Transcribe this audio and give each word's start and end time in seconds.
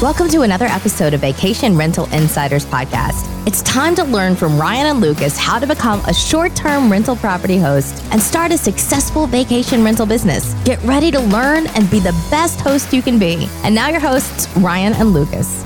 Welcome 0.00 0.28
to 0.28 0.40
another 0.40 0.64
episode 0.64 1.12
of 1.12 1.20
Vacation 1.20 1.76
Rental 1.76 2.06
Insiders 2.14 2.64
Podcast. 2.64 3.26
It's 3.46 3.60
time 3.60 3.94
to 3.96 4.04
learn 4.04 4.34
from 4.34 4.58
Ryan 4.58 4.86
and 4.86 5.00
Lucas 5.02 5.36
how 5.36 5.58
to 5.58 5.66
become 5.66 6.00
a 6.06 6.14
short 6.14 6.56
term 6.56 6.90
rental 6.90 7.16
property 7.16 7.58
host 7.58 8.02
and 8.10 8.18
start 8.18 8.50
a 8.50 8.56
successful 8.56 9.26
vacation 9.26 9.84
rental 9.84 10.06
business. 10.06 10.54
Get 10.64 10.82
ready 10.84 11.10
to 11.10 11.20
learn 11.20 11.66
and 11.74 11.90
be 11.90 12.00
the 12.00 12.12
best 12.30 12.62
host 12.62 12.94
you 12.94 13.02
can 13.02 13.18
be. 13.18 13.46
And 13.62 13.74
now, 13.74 13.90
your 13.90 14.00
hosts, 14.00 14.48
Ryan 14.56 14.94
and 14.94 15.10
Lucas. 15.10 15.62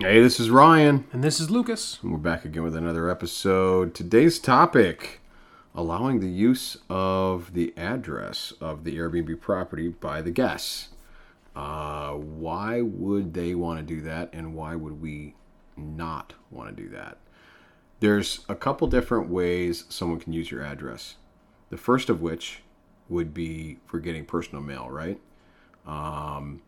Hey, 0.00 0.20
this 0.22 0.38
is 0.38 0.48
Ryan. 0.48 1.08
And 1.12 1.24
this 1.24 1.40
is 1.40 1.50
Lucas. 1.50 1.98
And 2.02 2.12
we're 2.12 2.18
back 2.18 2.44
again 2.44 2.62
with 2.62 2.76
another 2.76 3.10
episode. 3.10 3.96
Today's 3.96 4.38
topic 4.38 5.17
allowing 5.78 6.18
the 6.18 6.28
use 6.28 6.76
of 6.90 7.54
the 7.54 7.72
address 7.76 8.52
of 8.60 8.82
the 8.82 8.96
Airbnb 8.96 9.40
property 9.40 9.88
by 9.88 10.20
the 10.20 10.30
guests. 10.32 10.88
Uh, 11.54 12.14
why 12.14 12.80
would 12.80 13.32
they 13.32 13.54
want 13.54 13.78
to 13.78 13.94
do 13.94 14.00
that, 14.00 14.28
and 14.32 14.56
why 14.56 14.74
would 14.74 15.00
we 15.00 15.36
not 15.76 16.34
want 16.50 16.76
to 16.76 16.82
do 16.82 16.88
that? 16.88 17.18
There's 18.00 18.44
a 18.48 18.56
couple 18.56 18.88
different 18.88 19.28
ways 19.28 19.84
someone 19.88 20.18
can 20.18 20.32
use 20.32 20.50
your 20.50 20.64
address. 20.64 21.14
The 21.70 21.76
first 21.76 22.10
of 22.10 22.20
which 22.20 22.62
would 23.08 23.32
be 23.32 23.78
for 23.86 24.00
getting 24.00 24.24
personal 24.24 24.64
mail, 24.64 24.90
right? 24.90 25.20
Um, 25.86 26.60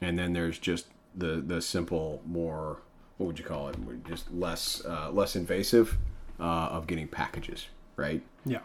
and 0.00 0.18
then 0.18 0.32
there's 0.32 0.58
just 0.58 0.86
the 1.14 1.42
the 1.46 1.60
simple, 1.60 2.22
more 2.24 2.78
what 3.18 3.26
would 3.26 3.38
you 3.38 3.44
call 3.44 3.68
it? 3.68 3.76
Just 4.06 4.32
less 4.32 4.82
uh, 4.86 5.10
less 5.10 5.36
invasive 5.36 5.98
uh, 6.40 6.68
of 6.72 6.86
getting 6.86 7.06
packages, 7.06 7.66
right? 7.96 8.22
Yeah. 8.46 8.60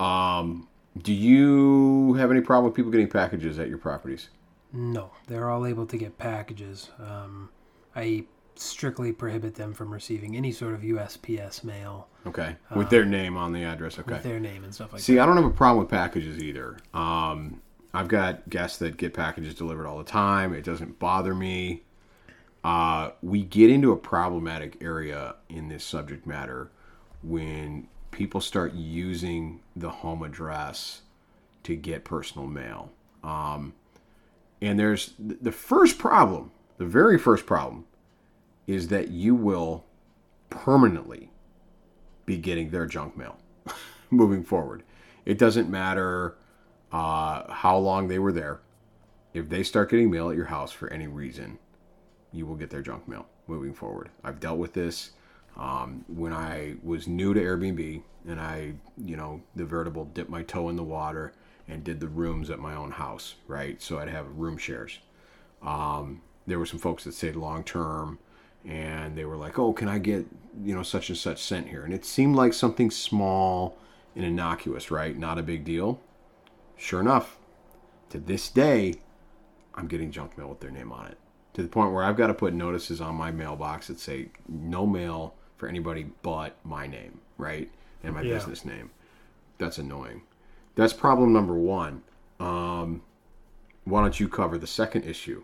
Um, 0.00 0.68
do 1.00 1.12
you 1.12 2.14
have 2.14 2.30
any 2.30 2.40
problem 2.40 2.64
with 2.64 2.74
people 2.74 2.90
getting 2.90 3.08
packages 3.08 3.58
at 3.58 3.68
your 3.68 3.78
properties? 3.78 4.30
No, 4.72 5.10
they're 5.28 5.48
all 5.50 5.64
able 5.66 5.86
to 5.86 5.96
get 5.96 6.18
packages. 6.18 6.90
Um, 6.98 7.50
I 7.94 8.24
strictly 8.56 9.12
prohibit 9.12 9.54
them 9.54 9.72
from 9.74 9.92
receiving 9.92 10.36
any 10.36 10.50
sort 10.50 10.74
of 10.74 10.80
USPS 10.80 11.62
mail 11.62 12.08
Okay, 12.26 12.56
with 12.74 12.90
their 12.90 13.04
name 13.04 13.36
on 13.36 13.52
the 13.52 13.62
address. 13.62 13.98
Okay. 13.98 14.14
with 14.14 14.22
their 14.22 14.40
name 14.40 14.64
and 14.64 14.74
stuff 14.74 14.92
like 14.92 15.00
that. 15.00 15.04
See, 15.04 15.18
I 15.18 15.26
don't 15.26 15.36
have 15.36 15.44
a 15.44 15.50
problem 15.50 15.78
with 15.84 15.90
packages 15.90 16.42
either. 16.42 16.78
Um, 16.92 17.60
I've 17.94 18.08
got 18.08 18.48
guests 18.50 18.78
that 18.78 18.96
get 18.96 19.14
packages 19.14 19.54
delivered 19.54 19.86
all 19.86 19.98
the 19.98 20.04
time. 20.04 20.52
It 20.52 20.64
doesn't 20.64 20.98
bother 20.98 21.34
me. 21.34 21.82
Uh, 22.64 23.10
we 23.22 23.42
get 23.44 23.70
into 23.70 23.92
a 23.92 23.96
problematic 23.96 24.76
area 24.82 25.36
in 25.48 25.68
this 25.68 25.84
subject 25.84 26.26
matter 26.26 26.70
when 27.22 27.86
people 28.10 28.40
start 28.40 28.72
using 28.74 29.60
the 29.74 29.90
home 29.90 30.22
address 30.22 31.02
to 31.64 31.76
get 31.76 32.04
personal 32.04 32.46
mail. 32.46 32.92
Um, 33.22 33.74
and 34.60 34.78
there's 34.78 35.14
the 35.18 35.52
first 35.52 35.98
problem, 35.98 36.52
the 36.78 36.86
very 36.86 37.18
first 37.18 37.46
problem, 37.46 37.84
is 38.66 38.88
that 38.88 39.08
you 39.08 39.34
will 39.34 39.84
permanently 40.50 41.30
be 42.24 42.36
getting 42.36 42.70
their 42.70 42.86
junk 42.86 43.16
mail 43.16 43.38
moving 44.10 44.42
forward. 44.42 44.82
It 45.24 45.38
doesn't 45.38 45.68
matter 45.68 46.36
uh, 46.92 47.52
how 47.52 47.76
long 47.76 48.08
they 48.08 48.18
were 48.18 48.32
there. 48.32 48.60
If 49.34 49.48
they 49.48 49.62
start 49.62 49.90
getting 49.90 50.10
mail 50.10 50.30
at 50.30 50.36
your 50.36 50.46
house 50.46 50.72
for 50.72 50.90
any 50.92 51.06
reason, 51.06 51.58
you 52.32 52.46
will 52.46 52.56
get 52.56 52.70
their 52.70 52.82
junk 52.82 53.06
mail 53.06 53.26
moving 53.46 53.74
forward. 53.74 54.10
I've 54.24 54.40
dealt 54.40 54.58
with 54.58 54.72
this 54.72 55.10
um, 55.56 56.04
when 56.08 56.32
I 56.32 56.74
was 56.82 57.06
new 57.06 57.32
to 57.34 57.40
Airbnb 57.40 58.02
and 58.28 58.40
I, 58.40 58.74
you 59.02 59.16
know, 59.16 59.42
the 59.54 59.64
veritable 59.64 60.04
dipped 60.04 60.30
my 60.30 60.42
toe 60.42 60.68
in 60.68 60.76
the 60.76 60.84
water 60.84 61.32
and 61.68 61.82
did 61.82 62.00
the 62.00 62.08
rooms 62.08 62.50
at 62.50 62.58
my 62.58 62.74
own 62.74 62.92
house, 62.92 63.36
right? 63.46 63.80
So 63.80 63.98
I'd 63.98 64.08
have 64.08 64.26
room 64.36 64.58
shares. 64.58 64.98
Um, 65.62 66.22
there 66.46 66.58
were 66.58 66.66
some 66.66 66.78
folks 66.78 67.04
that 67.04 67.14
stayed 67.14 67.36
long 67.36 67.64
term 67.64 68.18
and 68.64 69.16
they 69.16 69.24
were 69.24 69.36
like, 69.36 69.58
"Oh, 69.58 69.72
can 69.72 69.88
I 69.88 69.98
get 69.98 70.26
you 70.62 70.74
know 70.74 70.82
such 70.82 71.08
and 71.08 71.16
such 71.16 71.42
sent 71.42 71.68
here?" 71.68 71.84
And 71.84 71.94
it 71.94 72.04
seemed 72.04 72.36
like 72.36 72.52
something 72.52 72.90
small 72.90 73.78
and 74.14 74.24
innocuous, 74.24 74.90
right? 74.90 75.16
Not 75.16 75.38
a 75.38 75.42
big 75.42 75.64
deal. 75.64 76.00
Sure 76.76 77.00
enough, 77.00 77.38
to 78.10 78.18
this 78.18 78.50
day, 78.50 78.94
I'm 79.74 79.86
getting 79.86 80.10
junk 80.10 80.36
mail 80.36 80.48
with 80.48 80.60
their 80.60 80.70
name 80.70 80.92
on 80.92 81.06
it. 81.06 81.18
To 81.54 81.62
the 81.62 81.68
point 81.68 81.92
where 81.92 82.04
I've 82.04 82.16
got 82.16 82.26
to 82.26 82.34
put 82.34 82.52
notices 82.52 83.00
on 83.00 83.14
my 83.14 83.30
mailbox 83.30 83.86
that 83.86 83.98
say 84.00 84.28
no 84.48 84.86
mail 84.86 85.34
for 85.56 85.68
anybody 85.68 86.10
but 86.22 86.56
my 86.64 86.86
name, 86.86 87.20
right? 87.38 87.70
And 88.02 88.14
my 88.14 88.22
Yeah. 88.22 88.34
business 88.34 88.64
name. 88.64 88.90
That's 89.58 89.78
annoying. 89.78 90.22
That's 90.74 90.92
problem 90.92 91.32
number 91.32 91.54
one. 91.54 92.02
Um, 92.38 93.02
why 93.84 94.02
don't 94.02 94.18
you 94.20 94.28
cover 94.28 94.58
the 94.58 94.66
second 94.66 95.04
issue? 95.04 95.42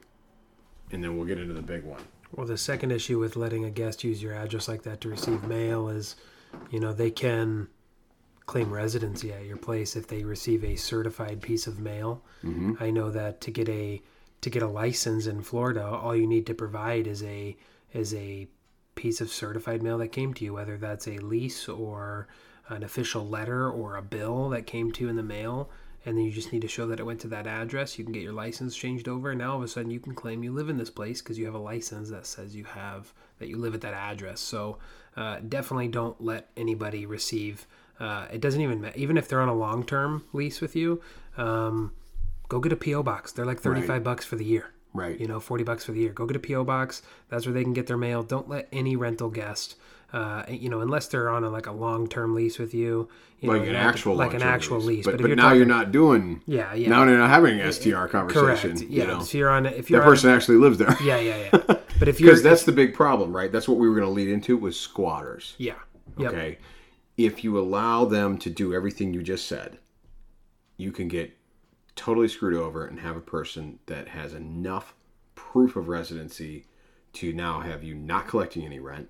And 0.90 1.02
then 1.02 1.16
we'll 1.16 1.26
get 1.26 1.38
into 1.38 1.54
the 1.54 1.62
big 1.62 1.84
one. 1.84 2.02
Well, 2.34 2.46
the 2.46 2.58
second 2.58 2.90
issue 2.92 3.18
with 3.18 3.36
letting 3.36 3.64
a 3.64 3.70
guest 3.70 4.04
use 4.04 4.22
your 4.22 4.34
address 4.34 4.68
like 4.68 4.82
that 4.82 5.00
to 5.02 5.08
receive 5.08 5.44
mail 5.44 5.88
is, 5.88 6.16
you 6.70 6.80
know, 6.80 6.92
they 6.92 7.10
can 7.10 7.68
claim 8.46 8.72
residency 8.72 9.32
at 9.32 9.44
your 9.46 9.56
place 9.56 9.96
if 9.96 10.06
they 10.08 10.24
receive 10.24 10.64
a 10.64 10.76
certified 10.76 11.40
piece 11.40 11.66
of 11.66 11.78
mail. 11.78 12.22
Mm-hmm. 12.44 12.74
I 12.80 12.90
know 12.90 13.10
that 13.10 13.40
to 13.42 13.50
get 13.50 13.68
a 13.68 14.02
to 14.40 14.50
get 14.50 14.62
a 14.62 14.66
license 14.66 15.26
in 15.26 15.40
Florida, 15.42 15.86
all 15.86 16.16
you 16.16 16.26
need 16.26 16.46
to 16.46 16.54
provide 16.54 17.06
is 17.06 17.22
a 17.22 17.56
is 17.92 18.12
a 18.14 18.48
piece 18.94 19.20
of 19.20 19.30
certified 19.30 19.82
mail 19.82 19.98
that 19.98 20.08
came 20.08 20.34
to 20.34 20.44
you, 20.44 20.54
whether 20.54 20.76
that's 20.76 21.06
a 21.08 21.18
lease 21.18 21.68
or 21.68 22.28
an 22.68 22.82
official 22.82 23.26
letter 23.26 23.70
or 23.70 23.96
a 23.96 24.02
bill 24.02 24.48
that 24.50 24.66
came 24.66 24.92
to 24.92 25.04
you 25.04 25.08
in 25.08 25.16
the 25.16 25.22
mail. 25.22 25.70
And 26.04 26.18
then 26.18 26.24
you 26.24 26.32
just 26.32 26.52
need 26.52 26.62
to 26.62 26.68
show 26.68 26.86
that 26.88 26.98
it 26.98 27.06
went 27.06 27.20
to 27.20 27.28
that 27.28 27.46
address. 27.46 27.96
You 27.96 28.04
can 28.04 28.12
get 28.12 28.24
your 28.24 28.32
license 28.32 28.74
changed 28.76 29.06
over, 29.06 29.30
and 29.30 29.38
now 29.38 29.52
all 29.52 29.58
of 29.58 29.62
a 29.62 29.68
sudden 29.68 29.90
you 29.90 30.00
can 30.00 30.14
claim 30.16 30.42
you 30.42 30.52
live 30.52 30.68
in 30.68 30.76
this 30.76 30.90
place 30.90 31.22
because 31.22 31.38
you 31.38 31.44
have 31.44 31.54
a 31.54 31.58
license 31.58 32.10
that 32.10 32.26
says 32.26 32.56
you 32.56 32.64
have 32.64 33.12
that 33.38 33.48
you 33.48 33.56
live 33.56 33.74
at 33.74 33.82
that 33.82 33.94
address. 33.94 34.40
So 34.40 34.78
uh, 35.16 35.38
definitely 35.48 35.88
don't 35.88 36.20
let 36.20 36.48
anybody 36.56 37.06
receive. 37.06 37.68
Uh, 38.00 38.26
it 38.32 38.40
doesn't 38.40 38.60
even 38.60 38.80
matter, 38.80 38.98
even 38.98 39.16
if 39.16 39.28
they're 39.28 39.40
on 39.40 39.48
a 39.48 39.54
long 39.54 39.84
term 39.84 40.24
lease 40.32 40.60
with 40.60 40.74
you. 40.74 41.00
Um, 41.36 41.92
go 42.48 42.58
get 42.58 42.72
a 42.72 42.76
PO 42.76 43.04
box. 43.04 43.30
They're 43.30 43.46
like 43.46 43.60
thirty 43.60 43.82
five 43.82 44.02
bucks 44.02 44.24
for 44.24 44.34
the 44.34 44.44
year. 44.44 44.72
Right. 44.94 45.18
You 45.18 45.26
know, 45.26 45.40
forty 45.40 45.64
bucks 45.64 45.84
for 45.84 45.92
the 45.92 46.00
year. 46.00 46.12
Go 46.12 46.26
get 46.26 46.36
a 46.36 46.40
PO 46.40 46.64
box. 46.64 47.02
That's 47.30 47.46
where 47.46 47.52
they 47.54 47.62
can 47.64 47.72
get 47.72 47.86
their 47.86 47.96
mail. 47.96 48.22
Don't 48.22 48.48
let 48.48 48.68
any 48.72 48.94
rental 48.96 49.30
guest. 49.30 49.76
Uh, 50.12 50.44
you 50.50 50.68
know, 50.68 50.80
unless 50.82 51.06
they're 51.08 51.30
on 51.30 51.42
a, 51.42 51.48
like 51.48 51.66
a 51.66 51.72
long-term 51.72 52.34
lease 52.34 52.58
with 52.58 52.74
you, 52.74 53.08
you 53.40 53.48
like 53.50 53.62
know, 53.62 53.68
an 53.68 53.72
you 53.72 53.76
actual 53.78 54.14
like 54.14 54.34
an 54.34 54.42
actual 54.42 54.78
lease. 54.78 55.06
But, 55.06 55.14
if 55.14 55.20
but 55.22 55.28
you're 55.28 55.36
now 55.36 55.44
talking- 55.44 55.56
you're 55.56 55.66
not 55.66 55.90
doing. 55.90 56.42
Yeah, 56.44 56.74
yeah. 56.74 56.90
Now 56.90 57.04
you're 57.04 57.16
not 57.16 57.30
having 57.30 57.58
an 57.58 57.72
STR 57.72 58.08
conversation. 58.08 58.72
correct. 58.76 58.90
You 58.90 58.98
Yeah, 59.00 59.04
know, 59.06 59.20
if 59.22 59.32
you're 59.34 59.48
on, 59.48 59.64
if 59.64 59.88
you're 59.88 60.00
that 60.00 60.06
on, 60.06 60.12
person 60.12 60.28
actually 60.28 60.58
lives 60.58 60.76
there. 60.76 60.94
yeah, 61.02 61.16
yeah, 61.18 61.48
yeah. 61.50 61.76
But 61.98 62.08
if 62.08 62.20
you're, 62.20 62.28
Because 62.30 62.42
that's 62.42 62.64
the 62.64 62.72
big 62.72 62.92
problem, 62.92 63.34
right? 63.34 63.50
That's 63.50 63.66
what 63.66 63.78
we 63.78 63.88
were 63.88 63.94
going 63.94 64.06
to 64.06 64.12
lead 64.12 64.28
into 64.28 64.58
was 64.58 64.78
squatters. 64.78 65.54
yeah, 65.56 65.76
yep. 66.18 66.32
Okay. 66.32 66.58
If 67.16 67.42
you 67.42 67.58
allow 67.58 68.04
them 68.04 68.36
to 68.38 68.50
do 68.50 68.74
everything 68.74 69.14
you 69.14 69.22
just 69.22 69.46
said, 69.46 69.78
you 70.76 70.92
can 70.92 71.08
get 71.08 71.34
totally 71.96 72.28
screwed 72.28 72.54
over 72.54 72.86
and 72.86 73.00
have 73.00 73.16
a 73.16 73.20
person 73.20 73.78
that 73.86 74.08
has 74.08 74.32
enough 74.34 74.94
proof 75.34 75.76
of 75.76 75.88
residency 75.88 76.66
to 77.12 77.32
now 77.32 77.60
have 77.60 77.82
you 77.84 77.94
not 77.94 78.26
collecting 78.26 78.64
any 78.64 78.78
rent 78.78 79.08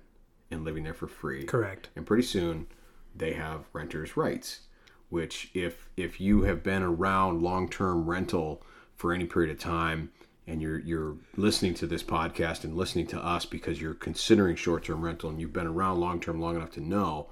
and 0.51 0.63
living 0.63 0.83
there 0.83 0.93
for 0.93 1.07
free. 1.07 1.43
correct. 1.45 1.89
And 1.95 2.05
pretty 2.05 2.23
soon 2.23 2.67
they 3.15 3.33
have 3.33 3.65
renters' 3.73 4.17
rights, 4.17 4.61
which 5.09 5.49
if 5.53 5.89
if 5.97 6.19
you 6.19 6.43
have 6.43 6.63
been 6.63 6.83
around 6.83 7.41
long-term 7.41 8.09
rental 8.09 8.63
for 8.95 9.13
any 9.13 9.25
period 9.25 9.51
of 9.51 9.59
time 9.59 10.11
and 10.45 10.61
you're 10.61 10.79
you're 10.79 11.15
listening 11.35 11.73
to 11.75 11.87
this 11.87 12.03
podcast 12.03 12.63
and 12.63 12.75
listening 12.75 13.07
to 13.07 13.23
us 13.23 13.45
because 13.45 13.81
you're 13.81 13.93
considering 13.93 14.55
short-term 14.55 15.01
rental 15.01 15.29
and 15.29 15.39
you've 15.39 15.53
been 15.53 15.67
around 15.67 15.99
long-term 15.99 16.39
long 16.39 16.55
enough 16.55 16.71
to 16.71 16.81
know 16.81 17.29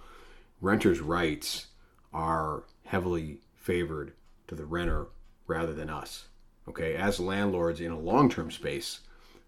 renters' 0.61 1.01
rights 1.01 1.67
are 2.13 2.63
heavily 2.85 3.41
favored 3.55 4.13
to 4.47 4.55
the 4.55 4.65
renter 4.65 5.07
rather 5.51 5.73
than 5.73 5.89
us. 5.89 6.27
Okay, 6.67 6.95
as 6.95 7.19
landlords 7.19 7.81
in 7.81 7.91
a 7.91 7.99
long-term 7.99 8.51
space, 8.51 9.01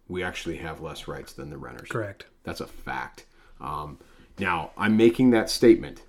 we 0.08 0.24
actually 0.24 0.58
have 0.58 0.82
less 0.82 1.08
rights 1.08 1.34
than 1.34 1.50
the 1.50 1.58
renters. 1.58 1.90
Correct. 1.90 2.26
That's 2.44 2.62
a 2.62 2.68
fact. 2.68 3.26
Um, 3.62 4.00
now 4.40 4.72
I'm 4.78 4.98
making 4.98 5.32
that 5.32 5.50
statement. 5.50 6.02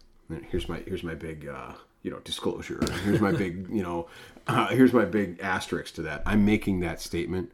Here's 0.51 0.69
my 0.69 0.79
here's 0.87 1.03
my 1.05 1.15
big 1.15 1.47
uh, 1.47 1.73
you 2.03 2.11
know 2.11 2.19
disclosure. 2.21 2.81
Here's 3.05 3.21
my 3.21 3.33
big 3.33 3.69
you 3.71 3.83
know 3.83 4.09
uh, 4.47 4.69
here's 4.69 4.93
my 4.93 5.05
big 5.05 5.41
asterisk 5.41 5.95
to 5.95 6.03
that. 6.03 6.23
I'm 6.27 6.45
making 6.45 6.81
that 6.81 7.01
statement 7.01 7.53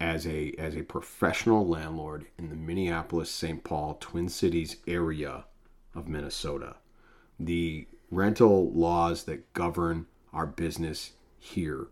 as 0.00 0.26
a 0.26 0.54
as 0.58 0.76
a 0.76 0.82
professional 0.82 1.66
landlord 1.66 2.26
in 2.38 2.48
the 2.48 2.56
Minneapolis 2.56 3.30
St. 3.30 3.62
Paul 3.64 3.98
Twin 4.00 4.28
Cities 4.28 4.76
area 4.86 5.44
of 5.94 6.08
Minnesota. 6.08 6.76
The 7.38 7.86
rental 8.10 8.72
laws 8.72 9.24
that 9.24 9.52
govern 9.52 10.06
our 10.32 10.46
business 10.46 11.12
here 11.38 11.88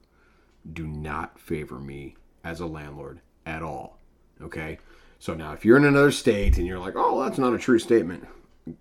do 0.71 0.87
not 0.87 1.39
favor 1.39 1.79
me 1.79 2.17
as 2.43 2.61
a 2.61 2.67
landlord 2.67 3.21
at 3.45 3.63
all. 3.63 3.99
Okay? 4.43 4.79
So 5.19 5.35
now 5.35 5.53
if 5.53 5.65
you're 5.65 5.77
in 5.77 5.85
another 5.85 6.11
state 6.11 6.59
and 6.59 6.67
you're 6.67 6.79
like, 6.79 6.95
"Oh, 6.97 7.23
that's 7.23 7.39
not 7.39 7.55
a 7.55 7.59
true 7.59 7.79
statement." 7.79 8.27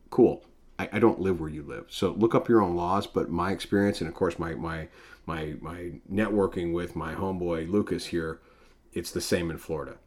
Cool. 0.09 0.43
I, 0.77 0.89
I 0.93 0.99
don't 0.99 1.21
live 1.21 1.39
where 1.39 1.49
you 1.49 1.63
live. 1.63 1.85
So 1.89 2.11
look 2.11 2.35
up 2.35 2.49
your 2.49 2.61
own 2.61 2.75
laws. 2.75 3.07
But 3.07 3.29
my 3.29 3.51
experience, 3.51 4.01
and 4.01 4.07
of 4.07 4.15
course 4.15 4.37
my 4.37 4.53
my 4.55 4.87
my 5.25 5.55
my 5.61 5.93
networking 6.11 6.73
with 6.73 6.95
my 6.95 7.15
homeboy 7.15 7.69
Lucas 7.69 8.07
here, 8.07 8.39
it's 8.93 9.11
the 9.11 9.21
same 9.21 9.49
in 9.49 9.57
Florida. 9.57 9.97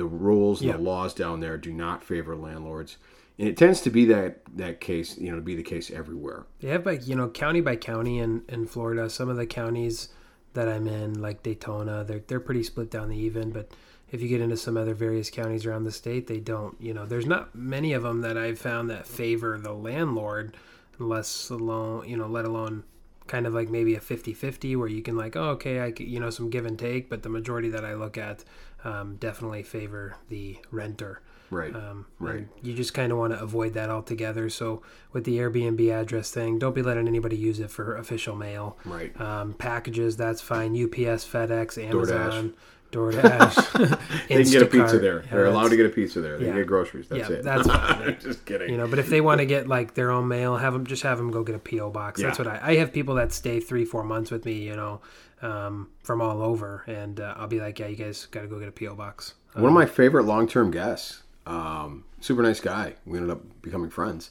The 0.00 0.06
rules, 0.06 0.62
Yeah. 0.62 0.72
the 0.72 0.82
laws 0.82 1.12
down 1.12 1.40
there 1.40 1.58
do 1.58 1.74
not 1.74 2.02
favor 2.02 2.34
landlords, 2.34 2.96
and 3.38 3.46
it 3.46 3.58
tends 3.58 3.82
to 3.82 3.90
be 3.90 4.06
that 4.06 4.40
that 4.56 4.80
case. 4.80 5.18
You 5.18 5.28
know, 5.30 5.36
to 5.36 5.42
be 5.42 5.54
the 5.54 5.62
case 5.62 5.90
everywhere. 5.90 6.46
They 6.60 6.68
have 6.68 6.86
like 6.86 7.06
you 7.06 7.14
know 7.14 7.28
county 7.28 7.60
by 7.60 7.76
county 7.76 8.18
in, 8.18 8.42
in 8.48 8.66
Florida. 8.66 9.10
Some 9.10 9.28
of 9.28 9.36
the 9.36 9.44
counties 9.44 10.08
that 10.54 10.68
I'm 10.68 10.86
in, 10.86 11.20
like 11.20 11.42
Daytona, 11.42 12.02
they're 12.02 12.22
they're 12.26 12.40
pretty 12.40 12.62
split 12.62 12.90
down 12.90 13.10
the 13.10 13.16
even. 13.18 13.50
But 13.50 13.72
if 14.10 14.22
you 14.22 14.28
get 14.28 14.40
into 14.40 14.56
some 14.56 14.78
other 14.78 14.94
various 14.94 15.28
counties 15.28 15.66
around 15.66 15.84
the 15.84 15.92
state, 15.92 16.26
they 16.28 16.40
don't. 16.40 16.80
You 16.80 16.94
know, 16.94 17.04
there's 17.04 17.26
not 17.26 17.54
many 17.54 17.92
of 17.92 18.02
them 18.02 18.22
that 18.22 18.38
I've 18.38 18.58
found 18.58 18.88
that 18.88 19.06
favor 19.06 19.58
the 19.58 19.74
landlord, 19.74 20.56
unless 20.98 21.50
alone 21.50 22.08
you 22.08 22.16
know, 22.16 22.26
let 22.26 22.46
alone 22.46 22.84
kind 23.26 23.46
of 23.46 23.54
like 23.54 23.68
maybe 23.68 23.94
a 23.94 24.00
50-50 24.00 24.76
where 24.76 24.88
you 24.88 25.02
can 25.02 25.16
like 25.16 25.36
oh 25.36 25.50
okay 25.50 25.78
I 25.78 25.92
you 25.98 26.18
know 26.18 26.30
some 26.30 26.50
give 26.50 26.66
and 26.66 26.76
take 26.76 27.08
but 27.08 27.22
the 27.22 27.28
majority 27.28 27.68
that 27.68 27.84
i 27.84 27.94
look 27.94 28.18
at 28.18 28.42
um, 28.84 29.16
definitely 29.16 29.62
favor 29.62 30.16
the 30.28 30.58
renter 30.70 31.20
Right. 31.50 31.74
um, 31.74 32.06
Right. 32.18 32.46
You 32.62 32.74
just 32.74 32.94
kind 32.94 33.12
of 33.12 33.18
want 33.18 33.32
to 33.32 33.40
avoid 33.40 33.74
that 33.74 33.90
altogether. 33.90 34.48
So 34.48 34.82
with 35.12 35.24
the 35.24 35.38
Airbnb 35.38 35.92
address 35.92 36.30
thing, 36.30 36.58
don't 36.58 36.74
be 36.74 36.82
letting 36.82 37.08
anybody 37.08 37.36
use 37.36 37.60
it 37.60 37.70
for 37.70 37.96
official 37.96 38.36
mail. 38.36 38.78
Right. 38.84 39.18
Um, 39.20 39.54
packages, 39.54 40.16
that's 40.16 40.40
fine. 40.40 40.72
UPS, 40.72 41.26
FedEx, 41.26 41.82
Amazon, 41.82 42.54
DoorDash. 42.92 43.98
They 44.28 44.42
can 44.42 44.52
get 44.52 44.62
a 44.62 44.66
pizza 44.66 44.98
there. 44.98 45.22
Yeah, 45.22 45.30
They're 45.30 45.46
allowed 45.46 45.68
to 45.68 45.76
get 45.76 45.86
a 45.86 45.90
pizza 45.90 46.20
there. 46.20 46.38
They 46.38 46.46
yeah. 46.46 46.50
can 46.52 46.60
get 46.60 46.66
groceries. 46.66 47.08
That's 47.08 47.28
it. 47.28 47.32
Yeah, 47.32 47.38
it. 47.38 47.44
that's 47.44 47.66
fine. 47.68 48.18
Just 48.20 48.44
kidding. 48.44 48.70
You 48.70 48.78
know, 48.78 48.88
but 48.88 48.98
if 48.98 49.08
they 49.08 49.20
want 49.20 49.38
to 49.40 49.46
get 49.46 49.68
like 49.68 49.94
their 49.94 50.10
own 50.10 50.28
mail, 50.28 50.56
have 50.56 50.72
them 50.72 50.86
just 50.86 51.02
have 51.02 51.18
them 51.18 51.30
go 51.30 51.42
get 51.42 51.54
a 51.54 51.58
PO 51.58 51.90
box. 51.90 52.20
That's 52.20 52.38
what 52.38 52.48
I. 52.48 52.60
I 52.62 52.76
have 52.76 52.92
people 52.92 53.14
that 53.16 53.32
stay 53.32 53.60
three, 53.60 53.84
four 53.84 54.02
months 54.04 54.30
with 54.30 54.44
me. 54.44 54.54
You 54.54 54.74
know, 54.76 55.00
um, 55.42 55.90
from 56.02 56.20
all 56.20 56.42
over, 56.42 56.84
and 56.86 57.20
uh, 57.20 57.34
I'll 57.36 57.46
be 57.48 57.60
like, 57.60 57.78
yeah, 57.78 57.86
you 57.86 57.96
guys 57.96 58.26
got 58.26 58.42
to 58.42 58.48
go 58.48 58.58
get 58.58 58.68
a 58.68 58.72
PO 58.72 58.94
box. 58.94 59.34
One 59.54 59.66
of 59.66 59.72
my 59.72 59.86
favorite 59.86 60.24
long-term 60.24 60.70
guests. 60.70 61.22
Um, 61.46 62.04
super 62.20 62.42
nice 62.42 62.60
guy. 62.60 62.94
We 63.04 63.18
ended 63.18 63.30
up 63.32 63.62
becoming 63.62 63.90
friends. 63.90 64.30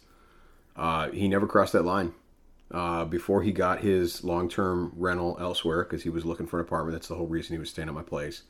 Uh, 0.76 1.10
he 1.10 1.28
never 1.28 1.48
crossed 1.48 1.74
that 1.74 1.84
line. 1.84 2.14
Uh, 2.72 3.04
before 3.04 3.42
he 3.42 3.52
got 3.52 3.80
his 3.80 4.24
long-term 4.24 4.94
rental 4.96 5.36
elsewhere, 5.40 5.84
because 5.84 6.04
he 6.04 6.10
was 6.10 6.24
looking 6.24 6.46
for 6.46 6.60
an 6.60 6.66
apartment. 6.66 6.94
That's 6.94 7.08
the 7.08 7.16
whole 7.16 7.26
reason 7.26 7.56
he 7.56 7.60
was 7.60 7.72
staying 7.72 7.88
at 7.88 7.96
my 7.96 8.04
place. 8.04 8.44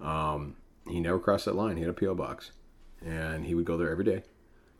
Um, 0.00 0.56
he 0.88 1.00
never 1.00 1.18
crossed 1.18 1.46
that 1.46 1.56
line. 1.56 1.76
He 1.76 1.82
had 1.82 1.90
a 1.90 1.92
PO 1.92 2.14
box, 2.14 2.52
and 3.04 3.44
he 3.44 3.56
would 3.56 3.64
go 3.64 3.76
there 3.76 3.90
every 3.90 4.04
day, 4.04 4.22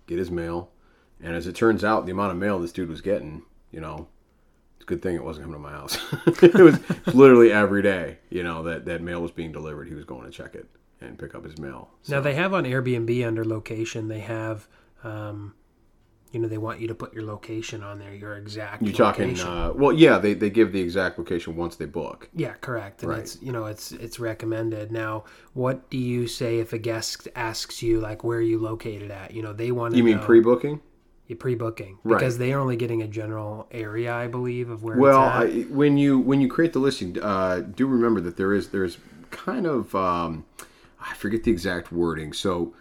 get 0.06 0.18
his 0.18 0.30
mail. 0.30 0.70
And 1.20 1.34
as 1.34 1.48
it 1.48 1.56
turns 1.56 1.82
out, 1.82 2.06
the 2.06 2.12
amount 2.12 2.30
of 2.30 2.38
mail 2.38 2.60
this 2.60 2.70
dude 2.70 2.88
was 2.88 3.00
getting, 3.00 3.42
you 3.72 3.80
know, 3.80 4.06
good 4.84 5.02
thing 5.02 5.16
it 5.16 5.24
wasn't 5.24 5.46
coming 5.46 5.60
to 5.60 5.62
my 5.68 5.72
house. 5.72 5.98
it 6.42 6.54
was 6.54 6.78
literally 7.14 7.50
every 7.52 7.82
day, 7.82 8.18
you 8.30 8.42
know, 8.42 8.62
that 8.64 8.84
that 8.84 9.02
mail 9.02 9.20
was 9.22 9.30
being 9.30 9.52
delivered. 9.52 9.88
He 9.88 9.94
was 9.94 10.04
going 10.04 10.24
to 10.24 10.30
check 10.30 10.54
it 10.54 10.68
and 11.00 11.18
pick 11.18 11.34
up 11.34 11.44
his 11.44 11.58
mail. 11.58 11.90
Now 12.08 12.20
they 12.20 12.34
have 12.34 12.54
on 12.54 12.64
Airbnb 12.64 13.26
under 13.26 13.44
location. 13.44 14.08
They 14.08 14.20
have, 14.20 14.68
um, 15.04 15.54
you 16.32 16.40
know, 16.40 16.48
they 16.48 16.58
want 16.58 16.80
you 16.80 16.88
to 16.88 16.94
put 16.94 17.14
your 17.14 17.24
location 17.24 17.82
on 17.82 17.98
there, 17.98 18.14
your 18.14 18.36
exact. 18.36 18.82
You're 18.82 18.92
talking, 18.92 19.38
uh, 19.40 19.72
well, 19.74 19.92
yeah, 19.92 20.18
they, 20.18 20.34
they 20.34 20.50
give 20.50 20.72
the 20.72 20.80
exact 20.80 21.18
location 21.18 21.56
once 21.56 21.76
they 21.76 21.86
book. 21.86 22.28
yeah, 22.34 22.54
correct. 22.60 23.02
And 23.02 23.10
Right. 23.10 23.20
it's 23.20 23.40
you 23.42 23.52
know 23.52 23.66
it's 23.66 23.92
it's 23.92 24.18
recommended. 24.20 24.90
Now, 24.92 25.24
what 25.54 25.88
do 25.90 25.98
you 25.98 26.26
say 26.26 26.58
if 26.58 26.72
a 26.72 26.78
guest 26.78 27.28
asks 27.34 27.82
you 27.82 28.00
like 28.00 28.22
where 28.24 28.38
are 28.38 28.42
you 28.42 28.58
located 28.58 29.10
at? 29.10 29.32
You 29.32 29.42
know, 29.42 29.52
they 29.52 29.70
want 29.72 29.92
to 29.92 29.98
You 29.98 30.04
mean 30.04 30.16
know, 30.18 30.24
pre-booking? 30.24 30.80
Pre-booking 31.34 31.98
Right. 32.04 32.18
because 32.18 32.38
they 32.38 32.52
are 32.52 32.60
only 32.60 32.76
getting 32.76 33.02
a 33.02 33.08
general 33.08 33.66
area, 33.70 34.14
I 34.14 34.28
believe, 34.28 34.70
of 34.70 34.82
where. 34.82 34.96
Well. 34.96 35.20
I, 35.20 35.62
when 35.70 35.96
you 35.98 36.18
when 36.18 36.40
you 36.40 36.48
create 36.48 36.72
the 36.72 36.78
listing, 36.78 37.18
uh, 37.20 37.60
do 37.60 37.86
remember 37.86 38.20
that 38.22 38.36
there 38.36 38.52
is 38.54 38.68
there's 38.68 38.98
kind 39.30 39.66
of 39.66 39.94
um, 39.94 40.44
I 41.00 41.14
forget 41.14 41.42
the 41.44 41.50
exact 41.50 41.90
wording. 41.92 42.32
So 42.32 42.74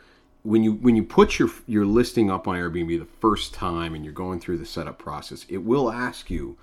when 0.44 0.64
you 0.64 0.74
when 0.74 0.96
you 0.96 1.04
put 1.04 1.40
your 1.40 1.50
your 1.66 1.86
listing 1.86 2.30
up 2.30 2.48
on 2.48 2.56
Airbnb 2.56 3.00
the 3.00 3.06
first 3.20 3.54
time 3.54 3.96
and 3.96 4.04
you're 4.06 4.14
going 4.14 4.40
through 4.40 4.58
the 4.60 4.66
setup 4.66 5.00
process, 5.00 5.46
it 5.50 5.60
will 5.64 5.92
ask 5.92 6.30
you, 6.30 6.56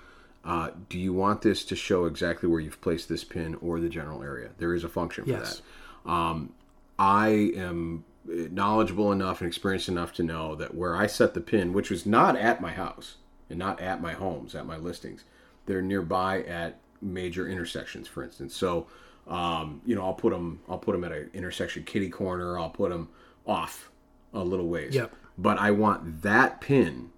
uh, 0.45 0.71
do 0.89 0.99
you 0.99 1.13
want 1.13 1.43
this 1.43 1.65
to 1.65 1.75
show 1.77 2.05
exactly 2.05 2.49
where 2.49 2.61
you've 2.61 2.81
placed 2.81 3.09
this 3.09 3.25
pin 3.25 3.57
or 3.61 3.81
the 3.81 3.89
general 3.89 4.23
area? 4.23 4.51
There 4.59 4.75
is 4.75 4.85
a 4.85 4.89
function 4.89 5.25
for 5.25 5.31
Yes. 5.31 5.63
that. 6.05 6.11
Um, 6.11 6.53
I 6.99 7.53
am 7.57 8.05
knowledgeable 8.25 9.13
enough 9.13 9.41
and 9.41 9.49
experienced 9.49 9.89
enough 9.89 10.13
to 10.15 10.23
know 10.23 10.55
that 10.55 10.75
where 10.75 10.97
I 10.97 11.07
set 11.07 11.35
the 11.35 11.41
pin, 11.41 11.73
which 11.73 11.91
was 11.91 12.07
not 12.07 12.37
at 12.37 12.61
my 12.61 12.73
house 12.73 13.17
and 13.51 13.59
not 13.59 13.81
at 13.81 14.01
my 14.01 14.13
homes, 14.13 14.55
at 14.55 14.67
my 14.67 14.77
listings, 14.77 15.25
they're 15.67 15.83
nearby 15.83 16.43
at 16.43 16.79
major 17.01 17.49
intersections, 17.49 18.09
for 18.09 18.23
instance. 18.23 18.55
So, 18.55 18.87
um, 19.27 19.81
you 19.85 19.95
know, 19.95 20.03
I'll 20.03 20.15
put 20.15 20.33
them, 20.33 20.61
I'll 20.69 20.79
put 20.79 20.93
them 20.93 21.05
at 21.05 21.13
an 21.13 21.31
intersection 21.35 21.85
kitty 21.85 22.09
corner. 22.09 22.59
I'll 22.59 22.71
put 22.71 22.91
them 22.91 23.09
off 23.47 23.91
a 24.33 24.43
little 24.43 24.69
ways. 24.69 24.95
Yep. 24.95 25.13
But 25.39 25.59
I 25.59 25.71
want 25.71 26.23
that 26.23 26.61
pin 26.61 27.11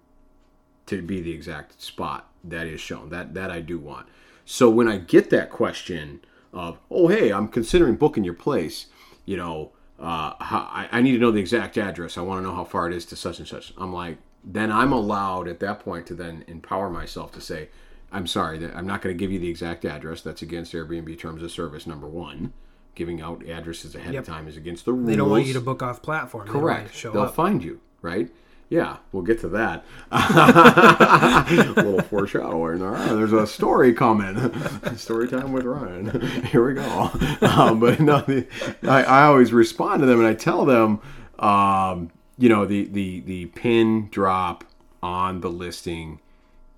to 0.87 1.01
be 1.01 1.21
the 1.21 1.31
exact 1.31 1.81
spot 1.81 2.29
that 2.43 2.67
is 2.67 2.79
shown. 2.79 3.09
That 3.09 3.33
that 3.33 3.51
I 3.51 3.61
do 3.61 3.79
want. 3.79 4.07
So 4.45 4.69
when 4.69 4.87
I 4.87 4.97
get 4.97 5.29
that 5.31 5.49
question 5.49 6.21
of, 6.53 6.77
oh 6.89 7.07
hey, 7.07 7.31
I'm 7.31 7.47
considering 7.47 7.95
booking 7.95 8.23
your 8.23 8.35
place, 8.35 8.87
you 9.25 9.35
know, 9.35 9.71
uh, 9.99 10.33
how, 10.39 10.59
I, 10.71 10.89
I 10.91 11.01
need 11.01 11.13
to 11.13 11.17
know 11.19 11.31
the 11.31 11.39
exact 11.39 11.77
address. 11.77 12.17
I 12.17 12.21
want 12.21 12.39
to 12.43 12.47
know 12.47 12.55
how 12.55 12.63
far 12.63 12.87
it 12.87 12.93
is 12.93 13.05
to 13.07 13.15
such 13.15 13.39
and 13.39 13.47
such. 13.47 13.73
I'm 13.77 13.93
like, 13.93 14.17
then 14.43 14.71
I'm 14.71 14.91
allowed 14.91 15.47
at 15.47 15.59
that 15.61 15.79
point 15.79 16.05
to 16.07 16.13
then 16.13 16.43
empower 16.47 16.89
myself 16.89 17.31
to 17.33 17.41
say, 17.41 17.69
I'm 18.11 18.27
sorry 18.27 18.57
that 18.59 18.75
I'm 18.75 18.85
not 18.85 19.01
going 19.01 19.15
to 19.15 19.19
give 19.19 19.31
you 19.31 19.39
the 19.39 19.49
exact 19.49 19.83
address. 19.85 20.21
That's 20.21 20.41
against 20.41 20.73
Airbnb 20.73 21.17
terms 21.19 21.41
of 21.43 21.51
service. 21.51 21.87
Number 21.87 22.07
one, 22.07 22.53
giving 22.93 23.21
out 23.21 23.45
addresses 23.47 23.95
ahead 23.95 24.13
Yep. 24.13 24.21
of 24.23 24.27
time 24.27 24.47
is 24.47 24.55
against 24.57 24.85
the 24.85 24.93
rules. 24.93 25.07
they 25.07 25.15
don't 25.15 25.29
want 25.29 25.45
you 25.45 25.53
to 25.53 25.61
book 25.61 25.81
off 25.81 26.01
platform. 26.01 26.45
They 26.47 26.53
want 26.53 26.63
you 26.63 26.69
to 26.69 26.75
Correct. 26.81 26.95
Show 26.95 27.11
They'll 27.11 27.23
up. 27.23 27.35
find 27.35 27.63
you, 27.63 27.81
right? 28.01 28.29
Yeah, 28.69 28.97
we'll 29.11 29.23
get 29.23 29.39
to 29.41 29.47
that. 29.49 29.85
a 30.11 31.73
little 31.75 32.01
foreshadowing. 32.01 32.81
All 32.81 32.89
right, 32.89 33.09
there's 33.09 33.33
a 33.33 33.45
story 33.45 33.93
coming. 33.93 34.53
story 34.97 35.27
time 35.27 35.53
with 35.53 35.65
Ryan. 35.65 36.19
Here 36.45 36.65
we 36.65 36.73
go. 36.73 37.11
Um, 37.41 37.79
but 37.79 37.99
no, 37.99 38.21
the, 38.21 38.47
I, 38.83 39.03
I 39.03 39.23
always 39.25 39.53
respond 39.53 39.99
to 40.01 40.07
them 40.07 40.19
and 40.19 40.27
I 40.27 40.33
tell 40.33 40.65
them, 40.65 40.99
um, 41.37 42.09
you 42.37 42.49
know, 42.49 42.65
the, 42.65 42.85
the, 42.85 43.19
the 43.21 43.45
pin 43.47 44.09
drop 44.09 44.63
on 45.03 45.41
the 45.41 45.49
listing 45.49 46.19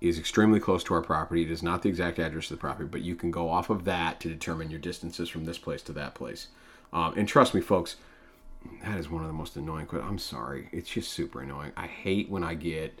is 0.00 0.18
extremely 0.18 0.60
close 0.60 0.84
to 0.84 0.94
our 0.94 1.02
property. 1.02 1.42
It 1.42 1.50
is 1.50 1.62
not 1.62 1.82
the 1.82 1.88
exact 1.88 2.18
address 2.18 2.50
of 2.50 2.58
the 2.58 2.60
property, 2.60 2.88
but 2.88 3.00
you 3.00 3.16
can 3.16 3.30
go 3.30 3.48
off 3.48 3.70
of 3.70 3.84
that 3.84 4.20
to 4.20 4.28
determine 4.28 4.70
your 4.70 4.78
distances 4.78 5.28
from 5.28 5.46
this 5.46 5.58
place 5.58 5.82
to 5.82 5.92
that 5.92 6.14
place. 6.14 6.48
Um, 6.92 7.14
and 7.16 7.26
trust 7.26 7.54
me, 7.54 7.60
folks, 7.60 7.96
that 8.82 8.98
is 8.98 9.10
one 9.10 9.22
of 9.22 9.28
the 9.28 9.34
most 9.34 9.56
annoying. 9.56 9.86
que- 9.86 10.00
I'm 10.00 10.18
sorry, 10.18 10.68
it's 10.72 10.90
just 10.90 11.12
super 11.12 11.40
annoying. 11.40 11.72
I 11.76 11.86
hate 11.86 12.30
when 12.30 12.44
I 12.44 12.54
get 12.54 13.00